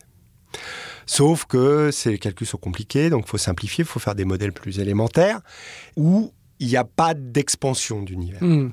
Sauf 1.06 1.45
que 1.45 1.91
ces 1.91 2.17
calculs 2.17 2.47
sont 2.47 2.58
compliqués, 2.58 3.10
donc 3.10 3.25
il 3.27 3.29
faut 3.29 3.38
simplifier, 3.38 3.84
il 3.84 3.88
faut 3.88 3.99
faire 3.99 4.15
des 4.15 4.25
modèles 4.25 4.53
plus 4.53 4.79
élémentaires 4.79 5.41
où 5.97 6.32
il 6.60 6.67
n'y 6.67 6.77
a 6.77 6.86
pas 6.86 7.13
d'expansion 7.13 8.01
d'univers. 8.01 8.41
Hmm. 8.41 8.71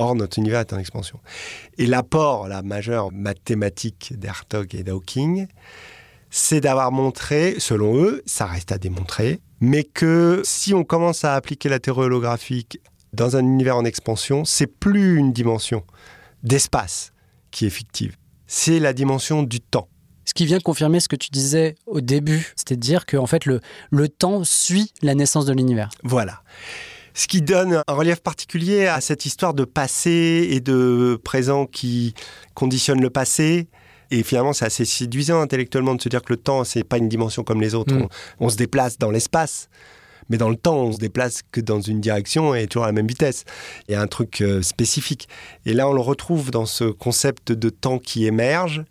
Or, 0.00 0.14
notre 0.14 0.38
univers 0.38 0.60
est 0.60 0.72
en 0.72 0.78
expansion. 0.78 1.20
Et 1.76 1.84
l'apport, 1.84 2.48
la 2.48 2.62
majeure 2.62 3.12
mathématique 3.12 4.14
d'Hertog 4.16 4.74
et 4.74 4.82
d'Hawking, 4.82 5.46
c'est 6.30 6.62
d'avoir 6.62 6.90
montré, 6.90 7.56
selon 7.58 8.02
eux, 8.02 8.22
ça 8.24 8.46
reste 8.46 8.72
à 8.72 8.78
démontrer, 8.78 9.40
mais 9.60 9.84
que 9.84 10.40
si 10.42 10.72
on 10.72 10.84
commence 10.84 11.24
à 11.24 11.34
appliquer 11.34 11.68
la 11.68 11.80
théorie 11.80 12.06
holographique 12.06 12.80
dans 13.12 13.36
un 13.36 13.40
univers 13.40 13.76
en 13.76 13.84
expansion, 13.84 14.46
c'est 14.46 14.66
plus 14.66 15.18
une 15.18 15.34
dimension 15.34 15.84
d'espace 16.44 17.12
qui 17.50 17.66
est 17.66 17.70
fictive, 17.70 18.16
c'est 18.46 18.78
la 18.78 18.94
dimension 18.94 19.42
du 19.42 19.60
temps. 19.60 19.88
Ce 20.24 20.32
qui 20.32 20.46
vient 20.46 20.60
confirmer 20.60 21.00
ce 21.00 21.08
que 21.08 21.16
tu 21.16 21.28
disais 21.28 21.74
au 21.86 22.00
début, 22.00 22.54
c'est-à-dire 22.56 23.04
que 23.04 23.18
en 23.18 23.26
fait 23.26 23.44
le, 23.44 23.60
le 23.90 24.08
temps 24.08 24.44
suit 24.44 24.94
la 25.02 25.14
naissance 25.14 25.44
de 25.44 25.52
l'univers. 25.52 25.90
Voilà. 26.04 26.42
Ce 27.20 27.28
qui 27.28 27.42
donne 27.42 27.82
un 27.86 27.92
relief 27.92 28.20
particulier 28.20 28.86
à 28.86 29.02
cette 29.02 29.26
histoire 29.26 29.52
de 29.52 29.66
passé 29.66 30.48
et 30.52 30.60
de 30.60 31.20
présent 31.22 31.66
qui 31.66 32.14
conditionne 32.54 33.02
le 33.02 33.10
passé. 33.10 33.68
Et 34.10 34.22
finalement, 34.22 34.54
c'est 34.54 34.64
assez 34.64 34.86
séduisant 34.86 35.38
intellectuellement 35.38 35.94
de 35.94 36.00
se 36.00 36.08
dire 36.08 36.22
que 36.22 36.32
le 36.32 36.38
temps, 36.38 36.64
c'est 36.64 36.82
pas 36.82 36.96
une 36.96 37.10
dimension 37.10 37.44
comme 37.44 37.60
les 37.60 37.74
autres. 37.74 37.92
Mm. 37.92 38.04
On, 38.38 38.46
on 38.46 38.48
se 38.48 38.56
déplace 38.56 38.96
dans 38.96 39.10
l'espace. 39.10 39.68
Mais 40.30 40.38
dans 40.38 40.48
le 40.48 40.56
temps, 40.56 40.76
on 40.76 40.92
se 40.92 40.96
déplace 40.96 41.42
que 41.52 41.60
dans 41.60 41.82
une 41.82 42.00
direction 42.00 42.54
et 42.54 42.66
toujours 42.66 42.84
à 42.84 42.86
la 42.86 42.94
même 42.94 43.06
vitesse. 43.06 43.44
Il 43.86 43.92
y 43.92 43.96
a 43.96 44.00
un 44.00 44.06
truc 44.06 44.40
euh, 44.40 44.62
spécifique. 44.62 45.28
Et 45.66 45.74
là, 45.74 45.90
on 45.90 45.92
le 45.92 46.00
retrouve 46.00 46.50
dans 46.50 46.64
ce 46.64 46.84
concept 46.84 47.52
de 47.52 47.68
temps 47.68 47.98
qui 47.98 48.24
émerge, 48.24 48.82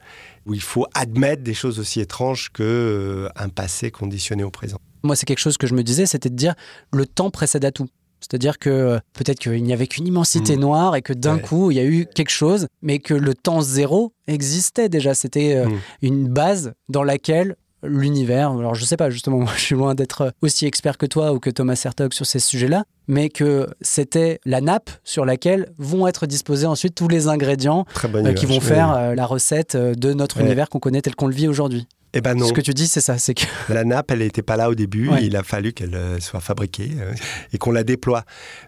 où 0.46 0.54
il 0.54 0.62
faut 0.62 0.86
admettre 0.94 1.42
des 1.42 1.56
choses 1.56 1.80
aussi 1.80 2.00
étranges 2.00 2.52
que 2.54 2.62
euh, 2.62 3.30
un 3.36 3.50
passé 3.50 3.90
conditionné 3.90 4.44
au 4.44 4.52
présent. 4.52 4.78
Moi, 5.02 5.16
c'est 5.16 5.26
quelque 5.26 5.40
chose 5.40 5.58
que 5.58 5.66
je 5.66 5.74
me 5.74 5.82
disais, 5.82 6.06
c'était 6.06 6.30
de 6.30 6.36
dire 6.36 6.54
le 6.94 7.08
temps 7.08 7.32
précède 7.32 7.66
à 7.66 7.72
tout. 7.72 7.88
C'est-à-dire 8.20 8.60
que 8.60 8.70
euh, 8.70 9.00
peut-être 9.14 9.40
qu'il 9.40 9.64
n'y 9.64 9.74
avait 9.74 9.88
qu'une 9.88 10.08
immensité 10.08 10.56
Mm. 10.58 10.60
noire 10.60 10.96
et 10.96 11.02
que 11.02 11.14
d'un 11.14 11.36
Ouais. 11.36 11.42
coup, 11.42 11.72
il 11.72 11.78
y 11.78 11.80
a 11.80 11.86
eu 11.86 12.06
quelque 12.14 12.30
chose, 12.32 12.68
mais 12.82 13.00
que 13.00 13.14
le 13.14 13.34
temps 13.34 13.62
zéro 13.62 14.14
existait 14.28 14.90
déjà. 14.90 15.14
C'était 15.14 15.56
euh, 15.56 15.68
Mm. 15.68 15.80
une 16.02 16.28
base 16.28 16.74
dans 16.90 17.04
laquelle 17.04 17.56
l'univers, 17.82 18.52
alors 18.52 18.76
je 18.76 18.84
sais 18.84 18.98
pas 18.98 19.10
justement, 19.10 19.38
moi 19.40 19.52
je 19.56 19.62
suis 19.62 19.76
loin 19.76 19.96
d'être 19.96 20.34
aussi 20.42 20.66
expert 20.66 20.98
que 20.98 21.06
toi 21.06 21.32
ou 21.34 21.40
que 21.40 21.50
Thomas 21.50 21.76
Sertog 21.76 22.14
sur 22.14 22.26
ces 22.26 22.40
sujets-là, 22.40 22.84
mais 23.08 23.30
que 23.30 23.68
c'était 23.82 24.40
la 24.46 24.60
nappe 24.60 24.90
sur 25.06 25.24
laquelle 25.26 25.72
vont 25.78 26.06
être 26.06 26.28
disposés 26.28 26.66
ensuite 26.68 26.94
tous 26.94 27.08
les 27.08 27.28
ingrédients 27.30 27.86
euh, 28.04 28.34
qui 28.34 28.46
vont 28.46 28.60
faire 28.60 28.92
euh, 28.92 29.16
la 29.16 29.26
recette 29.26 29.78
de 29.78 30.14
notre 30.14 30.38
Ouais. 30.40 30.46
univers 30.46 30.68
qu'on 30.70 30.80
connaît 30.80 31.02
tel 31.02 31.16
qu'on 31.16 31.28
le 31.28 31.34
vit 31.34 31.48
aujourd'hui. 31.48 31.88
Eh 32.14 32.22
ben 32.22 32.34
non. 32.36 32.48
Ce 32.48 32.54
que 32.54 32.62
tu 32.62 32.74
dis, 32.74 32.88
c'est 32.88 33.02
ça, 33.02 33.18
c'est 33.18 33.36
que 33.36 33.44
La 33.74 33.84
nappe, 33.84 34.12
elle 34.12 34.20
n'était 34.20 34.42
pas 34.42 34.58
là 34.58 34.70
au 34.70 34.76
début. 34.76 35.10
Ouais. 35.10 35.24
Il 35.24 35.36
a 35.36 35.44
fallu 35.44 35.74
qu'elle 35.74 35.96
euh, 35.96 36.20
soit 36.20 36.40
fabriquée 36.40 36.92
euh, 37.00 37.14
et 37.54 37.58
qu'on 37.58 37.72
la 37.72 37.84
déploie. 37.84 38.24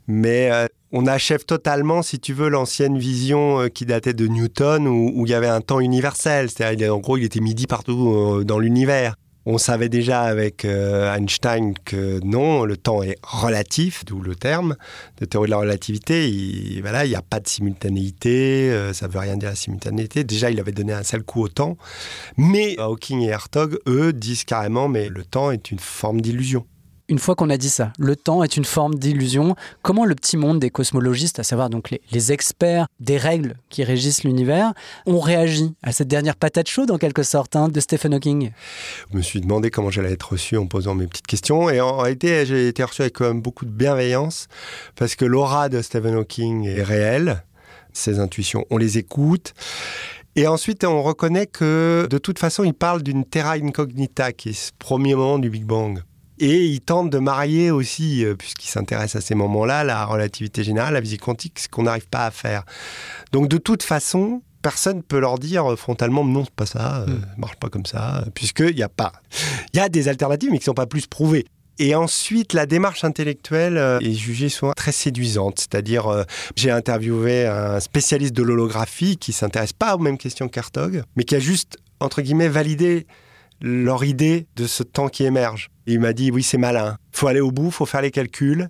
Mais 0.08 0.52
euh, 0.52 0.68
on 0.92 1.08
achève 1.08 1.44
totalement, 1.46 2.04
si 2.04 2.20
tu 2.20 2.34
veux, 2.34 2.50
l'ancienne 2.50 2.98
vision 2.98 3.68
qui 3.74 3.86
datait 3.86 4.14
de 4.14 4.28
Newton, 4.28 4.88
où, 4.88 5.12
où 5.16 5.26
il 5.26 5.32
y 5.32 5.34
avait 5.34 5.48
un 5.48 5.62
temps 5.62 5.80
universel. 5.80 6.50
C'est-à-dire, 6.50 6.96
en 6.96 7.00
gros, 7.00 7.18
il 7.18 7.24
était 7.24 7.40
midi 7.40 7.66
partout 7.66 8.44
dans 8.44 8.60
l'univers. 8.60 9.16
On 9.46 9.58
savait 9.58 9.90
déjà 9.90 10.22
avec 10.22 10.66
euh, 10.66 11.16
Einstein 11.16 11.74
que 11.84 12.20
non, 12.24 12.64
le 12.64 12.78
temps 12.78 13.02
est 13.02 13.18
relatif, 13.24 14.06
d'où 14.06 14.22
le 14.22 14.36
terme 14.36 14.76
de 15.20 15.26
théorie 15.26 15.48
de 15.48 15.52
la 15.52 15.58
relativité. 15.58 16.30
Il 16.30 16.80
voilà, 16.82 17.06
il 17.06 17.10
n'y 17.10 17.16
a 17.16 17.24
pas 17.24 17.40
de 17.40 17.48
simultanéité, 17.48 18.70
euh, 18.70 18.94
ça 18.94 19.08
veut 19.08 19.18
rien 19.18 19.38
dire 19.38 19.50
la 19.50 19.56
simultanéité. 19.56 20.24
Déjà, 20.24 20.52
il 20.52 20.60
avait 20.60 20.72
donné 20.72 20.94
un 20.94 21.04
seul 21.04 21.24
coup 21.24 21.42
au 21.42 21.48
temps. 21.48 21.76
Mais 22.38 22.76
Hawking 22.78 23.22
et 23.22 23.30
Hertog, 23.30 23.80
eux, 23.88 24.14
disent 24.14 24.44
carrément, 24.44 24.88
mais 24.88 25.10
le 25.10 25.26
temps 25.26 25.50
est 25.50 25.72
une 25.72 25.80
forme 25.80 26.22
d'illusion. 26.22 26.66
Une 27.12 27.20
fois 27.20 27.36
qu'on 27.36 27.50
a 27.50 27.58
dit 27.58 27.70
ça, 27.70 27.92
le 28.00 28.16
temps 28.16 28.42
est 28.42 28.56
une 28.56 28.64
forme 28.64 28.96
d'illusion. 28.96 29.58
Comment 29.82 30.06
le 30.06 30.16
petit 30.16 30.38
monde 30.38 30.60
des 30.60 30.70
cosmologistes, 30.70 31.40
à 31.40 31.44
savoir 31.44 31.70
donc 31.70 31.90
les, 31.92 32.32
experts 32.32 32.88
des 33.02 33.18
règles 33.18 33.56
qui 33.70 33.84
régissent 33.84 34.24
l'univers, 34.24 34.72
ont 35.06 35.20
réagi 35.20 35.74
à 35.84 35.92
cette 35.92 36.08
dernière 36.08 36.38
patate 36.38 36.70
chaude 36.70 36.90
en 36.90 36.98
quelque 36.98 37.24
sorte 37.24 37.58
hein, 37.58 37.68
de 37.68 37.80
Stephen 37.82 38.14
Hawking? 38.14 38.52
Je 39.12 39.18
me 39.18 39.22
suis 39.22 39.42
demandé 39.42 39.70
comment 39.70 39.92
j'allais 39.92 40.14
être 40.14 40.32
reçu 40.32 40.56
en 40.56 40.68
posant 40.68 40.96
mes 40.96 41.06
petites 41.06 41.28
questions. 41.28 41.70
Et 41.70 41.82
en 41.82 41.98
réalité, 41.98 42.46
j'ai 42.46 42.70
été 42.70 42.82
reçu 42.82 43.02
avec 43.02 43.16
quand 43.16 43.28
même 43.28 43.42
beaucoup 43.42 43.66
de 43.66 43.72
bienveillance 43.72 44.48
parce 44.96 45.16
que 45.16 45.26
l'aura 45.26 45.68
de 45.68 45.82
Stephen 45.82 46.16
Hawking 46.16 46.66
est 46.66 46.84
réelle. 46.84 47.44
Ses 47.92 48.20
intuitions, 48.20 48.66
on 48.70 48.78
les 48.78 48.98
écoute. 48.98 49.54
Et 50.38 50.48
ensuite, 50.48 50.86
on 50.86 51.04
reconnaît 51.04 51.48
que 51.48 52.08
de 52.10 52.18
toute 52.18 52.40
façon, 52.40 52.64
il 52.64 52.74
parle 52.74 53.04
d'une 53.04 53.26
terra 53.26 53.56
incognita, 53.56 54.32
qui 54.32 54.50
est 54.50 54.54
ce 54.54 54.72
premier 54.80 55.14
moment 55.14 55.40
du 55.40 55.50
Big 55.50 55.66
Bang. 55.66 56.02
Et 56.44 56.66
il 56.66 56.82
tente 56.82 57.12
de 57.12 57.20
marier 57.20 57.70
aussi, 57.70 58.26
euh, 58.26 58.36
puisqu'il 58.36 58.68
s'intéresse 58.68 59.16
à 59.16 59.22
ces 59.22 59.36
moments-là, 59.36 59.84
la 59.84 60.04
relativité 60.06 60.64
générale, 60.64 60.96
la 60.96 61.02
physique 61.02 61.22
quantique, 61.22 61.60
ce 61.60 61.70
qu'on 61.70 61.84
n'arrive 61.84 62.08
pas 62.08 62.26
à 62.26 62.32
faire. 62.32 62.64
Donc 63.32 63.48
de 63.48 63.58
toute 63.58 63.84
façon, 63.84 64.42
personne 64.64 64.98
ne 64.98 65.02
peut 65.04 65.20
leur 65.20 65.38
dire 65.38 65.78
frontalement 65.78 66.26
non, 66.26 66.44
c'est 66.44 66.54
pas 66.56 66.66
ça, 66.66 67.02
euh, 67.02 67.06
Mm. 67.06 67.22
ça 67.22 67.28
marche 67.38 67.56
pas 67.58 67.70
comme 67.70 67.86
ça, 67.86 68.26
puisqu'il 68.34 68.76
n'y 68.76 68.82
a 68.82 68.90
pas. 68.90 69.12
Il 69.74 69.78
y 69.78 69.80
a 69.80 69.88
des 69.88 70.08
alternatives, 70.08 70.50
mais 70.52 70.58
qui 70.58 70.64
ne 70.64 70.66
sont 70.66 70.74
pas 70.74 70.88
plus 70.88 71.06
prouvées. 71.06 71.46
Et 71.78 71.94
ensuite, 71.94 72.54
la 72.54 72.66
démarche 72.66 73.04
intellectuelle 73.04 73.78
euh, 73.78 74.00
est 74.00 74.14
jugée 74.14 74.50
souvent 74.50 74.74
très 74.74 74.92
séduisante. 74.92 75.60
C'est-à-dire, 75.60 76.08
euh, 76.08 76.24
j'ai 76.56 76.72
interviewé 76.72 77.46
un 77.46 77.80
spécialiste 77.80 78.34
de 78.34 78.42
l'holographie 78.44 79.18
qui 79.18 79.32
s'intéresse 79.32 79.74
pas 79.74 79.96
aux 79.96 80.00
mêmes 80.00 80.18
questions 80.18 80.48
qu'Hertog, 80.48 81.04
mais 81.16 81.24
qui 81.24 81.36
a 81.36 81.40
juste, 81.40 81.78
entre 82.00 82.22
guillemets, 82.22 82.50
validé 82.50 83.06
leur 83.62 84.04
idée 84.04 84.48
de 84.56 84.68
ce 84.68 84.84
temps 84.84 85.08
qui 85.08 85.24
émerge. 85.24 85.70
Il 85.86 86.00
m'a 86.00 86.14
dit, 86.14 86.32
oui, 86.32 86.44
c'est 86.44 86.58
malin. 86.58 86.98
faut 87.12 87.28
aller 87.28 87.42
au 87.42 87.52
bout, 87.52 87.72
faut 87.72 87.86
faire 87.86 88.02
les 88.02 88.12
calculs, 88.12 88.70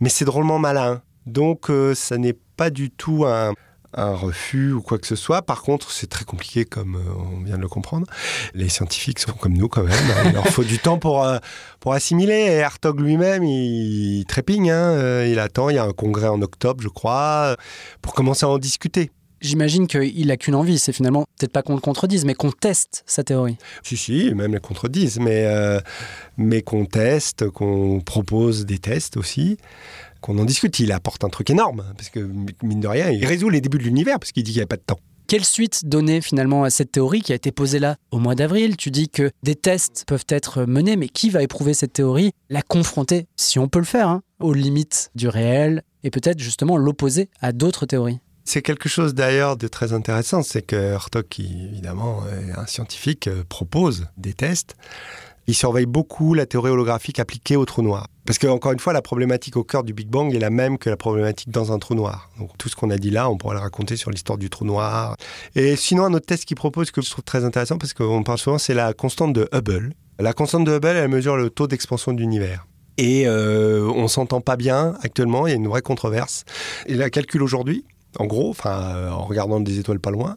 mais 0.00 0.08
c'est 0.08 0.24
drôlement 0.24 0.58
malin. 0.58 1.02
Donc, 1.26 1.70
euh, 1.70 1.94
ça 1.94 2.18
n'est 2.18 2.36
pas 2.56 2.70
du 2.70 2.90
tout 2.90 3.24
un, 3.26 3.52
refus 3.98 4.72
ou 4.72 4.82
quoi 4.82 4.98
que 4.98 5.06
ce 5.06 5.16
soit. 5.16 5.40
Par 5.40 5.62
contre, 5.62 5.90
c'est 5.90 6.06
très 6.06 6.26
compliqué, 6.26 6.66
comme 6.66 6.96
euh, 6.96 7.32
on 7.32 7.42
vient 7.44 7.56
de 7.56 7.62
le 7.62 7.68
comprendre. 7.68 8.06
Les 8.52 8.68
scientifiques 8.68 9.18
sont 9.18 9.32
comme 9.32 9.54
nous 9.54 9.68
quand 9.68 9.84
même. 9.84 9.96
Il 10.26 10.32
leur 10.32 10.46
faut 10.48 10.64
du 10.64 10.78
temps 10.78 10.98
pour, 10.98 11.24
euh, 11.24 11.38
pour 11.80 11.94
assimiler. 11.94 12.34
Et 12.34 12.62
Hartog 12.62 13.00
lui-même, 13.00 13.42
il, 13.42 14.24
trépigne. 14.26 14.70
hein. 14.70 15.24
Il 15.24 15.38
attend. 15.38 15.70
Il 15.70 15.76
y 15.76 15.78
a 15.78 15.84
un 15.84 15.92
congrès 15.92 16.28
en 16.28 16.42
octobre, 16.42 16.82
je 16.82 16.88
crois, 16.88 17.56
pour 18.02 18.12
commencer 18.12 18.44
à 18.44 18.50
en 18.50 18.58
discuter. 18.58 19.10
J'imagine 19.40 19.86
qu'il 19.86 20.30
a 20.30 20.36
qu'une 20.36 20.54
envie, 20.54 20.78
c'est 20.78 20.92
finalement 20.92 21.24
peut-être 21.38 21.52
pas 21.52 21.62
qu'on 21.62 21.74
le 21.74 21.80
contredise, 21.80 22.24
mais 22.24 22.34
qu'on 22.34 22.50
teste 22.50 23.02
sa 23.06 23.22
théorie. 23.22 23.56
Si, 23.82 23.96
si, 23.96 24.34
même 24.34 24.54
les 24.54 24.60
contredisent, 24.60 25.18
mais, 25.20 25.44
euh, 25.46 25.78
mais 26.36 26.62
qu'on 26.62 26.86
teste, 26.86 27.50
qu'on 27.50 28.00
propose 28.00 28.64
des 28.64 28.78
tests 28.78 29.16
aussi, 29.16 29.58
qu'on 30.20 30.38
en 30.38 30.44
discute. 30.44 30.78
Il 30.80 30.92
apporte 30.92 31.24
un 31.24 31.28
truc 31.28 31.50
énorme, 31.50 31.84
parce 31.96 32.08
que, 32.08 32.20
mine 32.62 32.80
de 32.80 32.88
rien, 32.88 33.10
il 33.10 33.24
résout 33.26 33.50
les 33.50 33.60
débuts 33.60 33.78
de 33.78 33.84
l'univers, 33.84 34.18
parce 34.18 34.32
qu'il 34.32 34.42
dit 34.42 34.52
qu'il 34.52 34.60
n'y 34.60 34.64
a 34.64 34.68
pas 34.68 34.76
de 34.76 34.82
temps. 34.82 35.00
Quelle 35.28 35.44
suite 35.44 35.86
donner 35.86 36.20
finalement 36.20 36.62
à 36.62 36.70
cette 36.70 36.92
théorie 36.92 37.20
qui 37.20 37.32
a 37.32 37.34
été 37.34 37.50
posée 37.50 37.80
là 37.80 37.96
au 38.12 38.20
mois 38.20 38.36
d'avril? 38.36 38.76
Tu 38.76 38.92
dis 38.92 39.08
que 39.08 39.32
des 39.42 39.56
tests 39.56 40.04
peuvent 40.06 40.24
être 40.28 40.64
menés, 40.66 40.94
mais 40.94 41.08
qui 41.08 41.30
va 41.30 41.42
éprouver 41.42 41.74
cette 41.74 41.92
théorie? 41.94 42.30
La 42.48 42.62
confronter, 42.62 43.26
si 43.34 43.58
on 43.58 43.66
peut 43.66 43.80
le 43.80 43.84
faire, 43.84 44.08
hein, 44.08 44.22
aux 44.38 44.52
limites 44.52 45.10
du 45.16 45.26
réel 45.26 45.82
et 46.04 46.10
peut-être 46.10 46.38
justement 46.38 46.76
l'opposer 46.76 47.28
à 47.40 47.50
d'autres 47.50 47.86
théories. 47.86 48.20
C'est 48.48 48.62
quelque 48.62 48.88
chose 48.88 49.12
d'ailleurs 49.12 49.56
de 49.56 49.66
très 49.66 49.92
intéressant, 49.92 50.44
c'est 50.44 50.62
que 50.62 50.76
Hertog, 50.76 51.26
qui 51.28 51.66
évidemment 51.68 52.22
est 52.28 52.56
un 52.56 52.64
scientifique, 52.66 53.26
euh, 53.26 53.42
propose 53.48 54.06
des 54.16 54.34
tests. 54.34 54.76
Il 55.48 55.54
surveille 55.54 55.86
beaucoup 55.86 56.32
la 56.32 56.46
théorie 56.46 56.70
holographique 56.70 57.18
appliquée 57.18 57.56
au 57.56 57.64
trou 57.64 57.82
noir. 57.82 58.06
Parce 58.24 58.38
que, 58.38 58.46
encore 58.46 58.70
une 58.70 58.78
fois, 58.78 58.92
la 58.92 59.02
problématique 59.02 59.56
au 59.56 59.64
cœur 59.64 59.82
du 59.82 59.92
Big 59.92 60.08
Bang 60.08 60.32
est 60.32 60.38
la 60.38 60.50
même 60.50 60.78
que 60.78 60.88
la 60.88 60.96
problématique 60.96 61.50
dans 61.50 61.72
un 61.72 61.80
trou 61.80 61.96
noir. 61.96 62.30
Donc, 62.38 62.56
tout 62.56 62.68
ce 62.68 62.76
qu'on 62.76 62.90
a 62.90 62.98
dit 62.98 63.10
là, 63.10 63.28
on 63.28 63.36
pourrait 63.36 63.56
le 63.56 63.60
raconter 63.60 63.96
sur 63.96 64.12
l'histoire 64.12 64.38
du 64.38 64.48
trou 64.48 64.64
noir. 64.64 65.16
Et 65.56 65.74
sinon, 65.74 66.04
un 66.04 66.14
autre 66.14 66.26
test 66.26 66.44
qu'il 66.44 66.56
propose 66.56 66.92
que 66.92 67.02
je 67.02 67.10
trouve 67.10 67.24
très 67.24 67.44
intéressant, 67.44 67.78
parce 67.78 67.94
qu'on 67.94 68.22
parle 68.22 68.38
souvent, 68.38 68.58
c'est 68.58 68.74
la 68.74 68.92
constante 68.92 69.32
de 69.32 69.48
Hubble. 69.52 69.92
La 70.20 70.32
constante 70.32 70.64
de 70.64 70.76
Hubble, 70.76 70.86
elle 70.86 71.08
mesure 71.08 71.36
le 71.36 71.50
taux 71.50 71.66
d'expansion 71.66 72.12
de 72.12 72.20
l'univers. 72.20 72.64
Et 72.96 73.26
euh, 73.26 73.90
on 73.94 74.06
s'entend 74.08 74.40
pas 74.40 74.56
bien 74.56 74.94
actuellement, 75.02 75.48
il 75.48 75.50
y 75.50 75.52
a 75.52 75.56
une 75.56 75.68
vraie 75.68 75.82
controverse. 75.82 76.44
Il 76.88 76.98
la 76.98 77.10
calcule 77.10 77.42
aujourd'hui, 77.42 77.84
en 78.18 78.26
gros, 78.26 78.50
enfin, 78.50 78.94
euh, 78.94 79.10
en 79.10 79.24
regardant 79.24 79.60
des 79.60 79.78
étoiles 79.78 80.00
pas 80.00 80.10
loin. 80.10 80.36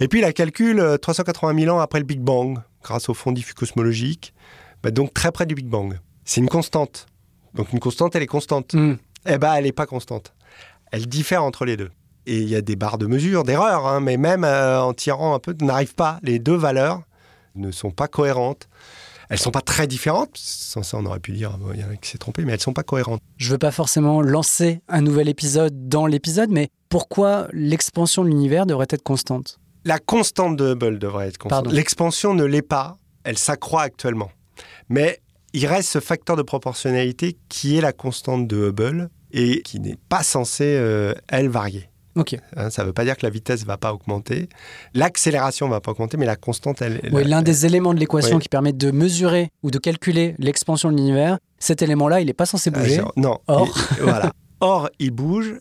Et 0.00 0.08
puis, 0.08 0.20
il 0.20 0.22
la 0.22 0.32
calcule 0.32 0.80
euh, 0.80 0.96
380 0.96 1.58
000 1.64 1.76
ans 1.76 1.80
après 1.80 1.98
le 1.98 2.04
Big 2.04 2.20
Bang, 2.20 2.58
grâce 2.82 3.08
au 3.08 3.14
fond 3.14 3.32
diffus 3.32 3.54
cosmologique, 3.54 4.34
bah, 4.82 4.90
donc 4.90 5.12
très 5.14 5.32
près 5.32 5.46
du 5.46 5.54
Big 5.54 5.66
Bang. 5.66 5.98
C'est 6.24 6.40
une 6.40 6.48
constante. 6.48 7.06
Donc, 7.54 7.72
une 7.72 7.80
constante, 7.80 8.14
elle 8.14 8.22
est 8.22 8.26
constante. 8.26 8.74
Hmm. 8.74 8.94
Eh 9.26 9.38
ben, 9.38 9.52
elle 9.54 9.64
n'est 9.64 9.72
pas 9.72 9.86
constante. 9.86 10.34
Elle 10.92 11.06
diffère 11.06 11.44
entre 11.44 11.64
les 11.64 11.76
deux. 11.76 11.90
Et 12.26 12.38
il 12.38 12.48
y 12.48 12.54
a 12.54 12.60
des 12.60 12.76
barres 12.76 12.98
de 12.98 13.06
mesure, 13.06 13.44
d'erreur, 13.44 13.86
hein, 13.86 14.00
mais 14.00 14.16
même 14.16 14.44
euh, 14.44 14.80
en 14.80 14.92
tirant 14.92 15.34
un 15.34 15.38
peu, 15.38 15.54
n'arrive 15.60 15.94
pas. 15.94 16.20
Les 16.22 16.38
deux 16.38 16.54
valeurs 16.54 17.02
ne 17.54 17.70
sont 17.70 17.90
pas 17.90 18.08
cohérentes. 18.08 18.68
Elles 19.30 19.38
sont 19.38 19.52
pas 19.52 19.60
très 19.60 19.86
différentes. 19.86 20.30
Sans 20.34 20.82
ça, 20.82 20.98
on 20.98 21.06
aurait 21.06 21.20
pu 21.20 21.32
dire, 21.32 21.56
bon, 21.58 21.72
il 21.72 21.80
y 21.80 21.84
en 21.84 21.90
a 21.90 21.96
qui 21.96 22.10
s'est 22.10 22.18
trompé, 22.18 22.44
mais 22.44 22.52
elles 22.52 22.60
sont 22.60 22.72
pas 22.72 22.82
cohérentes. 22.82 23.22
Je 23.36 23.52
veux 23.52 23.58
pas 23.58 23.70
forcément 23.70 24.20
lancer 24.22 24.82
un 24.88 25.02
nouvel 25.02 25.28
épisode 25.28 25.88
dans 25.88 26.06
l'épisode, 26.06 26.50
mais 26.50 26.70
pourquoi 26.90 27.46
l'expansion 27.52 28.22
de 28.24 28.28
l'univers 28.28 28.66
devrait 28.66 28.88
être 28.90 29.02
constante? 29.02 29.58
La 29.86 29.98
constante 29.98 30.56
de 30.56 30.72
Hubble 30.72 30.98
devrait 30.98 31.28
être 31.28 31.38
constante. 31.38 31.72
L'expansion 31.72 32.34
ne 32.34 32.44
l'est 32.44 32.60
pas. 32.60 32.98
Elle 33.24 33.38
s'accroît 33.38 33.82
actuellement. 33.82 34.30
Mais 34.90 35.20
il 35.54 35.66
reste 35.66 35.88
ce 35.88 36.00
facteur 36.00 36.36
de 36.36 36.42
proportionnalité 36.42 37.38
qui 37.48 37.78
est 37.78 37.80
la 37.80 37.92
constante 37.94 38.46
de 38.46 38.68
Hubble 38.68 39.08
et 39.32 39.62
qui 39.62 39.80
n'est 39.80 39.96
pas 40.08 40.22
censée, 40.22 40.76
euh, 40.76 41.14
elle, 41.28 41.48
varier. 41.48 41.88
Ok. 42.16 42.36
Hein, 42.56 42.70
ça 42.70 42.82
ne 42.82 42.88
veut 42.88 42.92
pas 42.92 43.04
dire 43.04 43.16
que 43.16 43.24
la 43.24 43.30
vitesse 43.30 43.62
ne 43.62 43.66
va 43.66 43.78
pas 43.78 43.94
augmenter. 43.94 44.48
L'accélération 44.94 45.66
ne 45.66 45.70
va 45.70 45.80
pas 45.80 45.92
augmenter, 45.92 46.16
mais 46.16 46.26
la 46.26 46.34
constante, 46.36 46.82
elle... 46.82 47.00
Oui, 47.12 47.22
l'un 47.24 47.40
des 47.42 47.66
éléments 47.66 47.94
de 47.94 48.00
l'équation 48.00 48.36
Oui. 48.36 48.42
qui 48.42 48.48
permet 48.48 48.72
de 48.72 48.90
mesurer 48.90 49.50
ou 49.62 49.70
de 49.70 49.78
calculer 49.78 50.34
l'expansion 50.38 50.90
de 50.90 50.96
l'univers, 50.96 51.38
cet 51.60 51.82
élément-là, 51.82 52.20
il 52.20 52.26
n'est 52.26 52.32
pas 52.34 52.46
censé 52.46 52.70
Ah, 52.74 52.78
bouger. 52.80 53.00
non. 53.16 53.38
Or. 53.46 53.68
Il- 53.98 54.02
voilà. 54.02 54.32
Or, 54.62 54.90
il 54.98 55.10
bouge. 55.10 55.54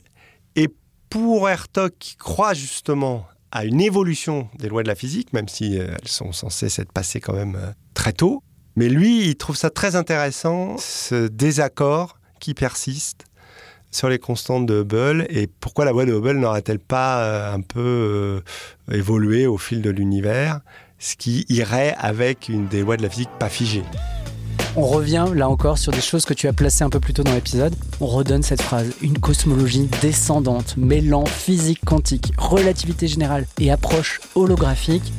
Pour 1.09 1.49
Hertog, 1.49 1.91
qui 1.97 2.15
croit 2.15 2.53
justement 2.53 3.25
à 3.51 3.65
une 3.65 3.81
évolution 3.81 4.47
des 4.59 4.69
lois 4.69 4.83
de 4.83 4.87
la 4.87 4.95
physique, 4.95 5.33
même 5.33 5.47
si 5.47 5.75
elles 5.75 6.07
sont 6.07 6.31
censées 6.31 6.69
s'être 6.69 6.91
passées 6.91 7.19
quand 7.19 7.33
même 7.33 7.57
très 7.93 8.13
tôt. 8.13 8.43
Mais 8.75 8.89
lui, 8.89 9.27
il 9.27 9.35
trouve 9.35 9.55
ça 9.55 9.69
très 9.69 9.95
intéressant, 9.95 10.77
ce 10.77 11.27
désaccord 11.27 12.17
qui 12.39 12.53
persiste 12.53 13.25
sur 13.91 14.07
les 14.07 14.19
constantes 14.19 14.67
de 14.67 14.81
Hubble 14.81 15.25
et 15.29 15.47
pourquoi 15.47 15.83
la 15.85 15.91
loi 15.91 16.05
de 16.05 16.13
Hubble 16.13 16.37
n'aurait-elle 16.37 16.79
pas 16.79 17.51
un 17.51 17.61
peu 17.61 18.43
évolué 18.91 19.47
au 19.47 19.57
fil 19.57 19.81
de 19.81 19.89
l'univers, 19.89 20.61
ce 20.99 21.15
qui 21.15 21.45
irait 21.49 21.95
avec 21.97 22.49
une 22.49 22.67
des 22.67 22.81
lois 22.81 22.97
de 22.97 23.01
la 23.01 23.09
physique 23.09 23.29
pas 23.39 23.49
figées. 23.49 23.83
On 24.81 24.87
revient 24.87 25.25
là 25.35 25.49
encore 25.49 25.77
sur 25.77 25.91
des 25.91 25.99
choses 25.99 26.23
que 26.23 26.33
tu 26.33 26.47
as 26.47 26.53
placées 26.53 26.85
un 26.85 26.89
peu 26.89 27.01
plus 27.01 27.11
tôt 27.11 27.21
dans 27.21 27.33
l'épisode. 27.33 27.75
On 27.99 28.05
redonne 28.07 28.43
cette 28.43 28.61
phrase. 28.61 28.87
Une 29.01 29.19
cosmologie 29.19 29.89
descendante, 30.01 30.75
mêlant 30.77 31.25
physique 31.25 31.81
quantique, 31.85 32.31
relativité 32.37 33.05
générale 33.05 33.45
et 33.59 33.71
approche 33.71 34.21
holographique. 34.35 35.11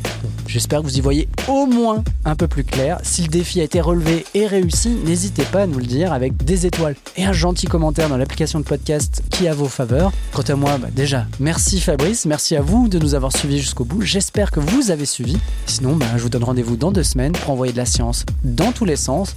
J'espère 0.46 0.81
que 0.81 0.87
vous 0.87 0.99
y 0.99 1.01
voyez 1.01 1.29
au 1.46 1.66
moins 1.66 2.03
un 2.25 2.35
peu 2.37 2.49
plus 2.49 2.64
clair. 2.64 2.99
Si 3.03 3.23
le 3.23 3.29
défi 3.29 3.61
a 3.61 3.64
été 3.64 3.81
relevé 3.81 4.25
et 4.35 4.46
réussi, 4.46 4.88
n'hésitez 5.05 5.44
pas 5.44 5.62
à 5.62 5.66
nous 5.66 5.79
le 5.79 5.85
dire 5.85 6.12
avec 6.12 6.37
des 6.37 6.66
étoiles 6.66 6.96
et 7.16 7.25
un 7.25 7.33
gentil 7.33 7.66
commentaire 7.66 8.09
dans 8.09 8.16
l'application 8.16 8.61
de 8.61 8.64
podcast 8.64 9.23
qui 9.31 9.46
a 9.46 9.55
vos 9.55 9.68
faveurs. 9.68 10.11
Quant 10.33 10.42
à 10.42 10.55
moi, 10.57 10.79
bah 10.79 10.88
déjà, 10.90 11.27
merci 11.38 11.81
Fabrice, 11.81 12.27
merci 12.27 12.57
à 12.57 12.62
vous 12.62 12.88
de 12.88 12.99
nous 12.99 13.14
avoir 13.14 13.35
suivis 13.35 13.61
jusqu'au 13.61 13.85
bout. 13.85 14.03
J'espère 14.03 14.51
que 14.51 14.61
vous 14.61 14.90
avez 14.90 15.07
suivi. 15.07 15.38
Sinon, 15.66 15.96
bah, 15.96 16.07
je 16.16 16.23
vous 16.23 16.31
donne 16.31 16.44
rendez-vous 16.44 16.77
dans 16.77 16.92
deux 16.92 17.05
semaines 17.05 17.33
pour 17.33 17.51
envoyer 17.51 17.73
de 17.73 17.79
la 17.79 17.87
science 17.87 18.25
dans 18.42 18.73
tous 18.73 18.85
les 18.85 18.96
sens. 18.96 19.37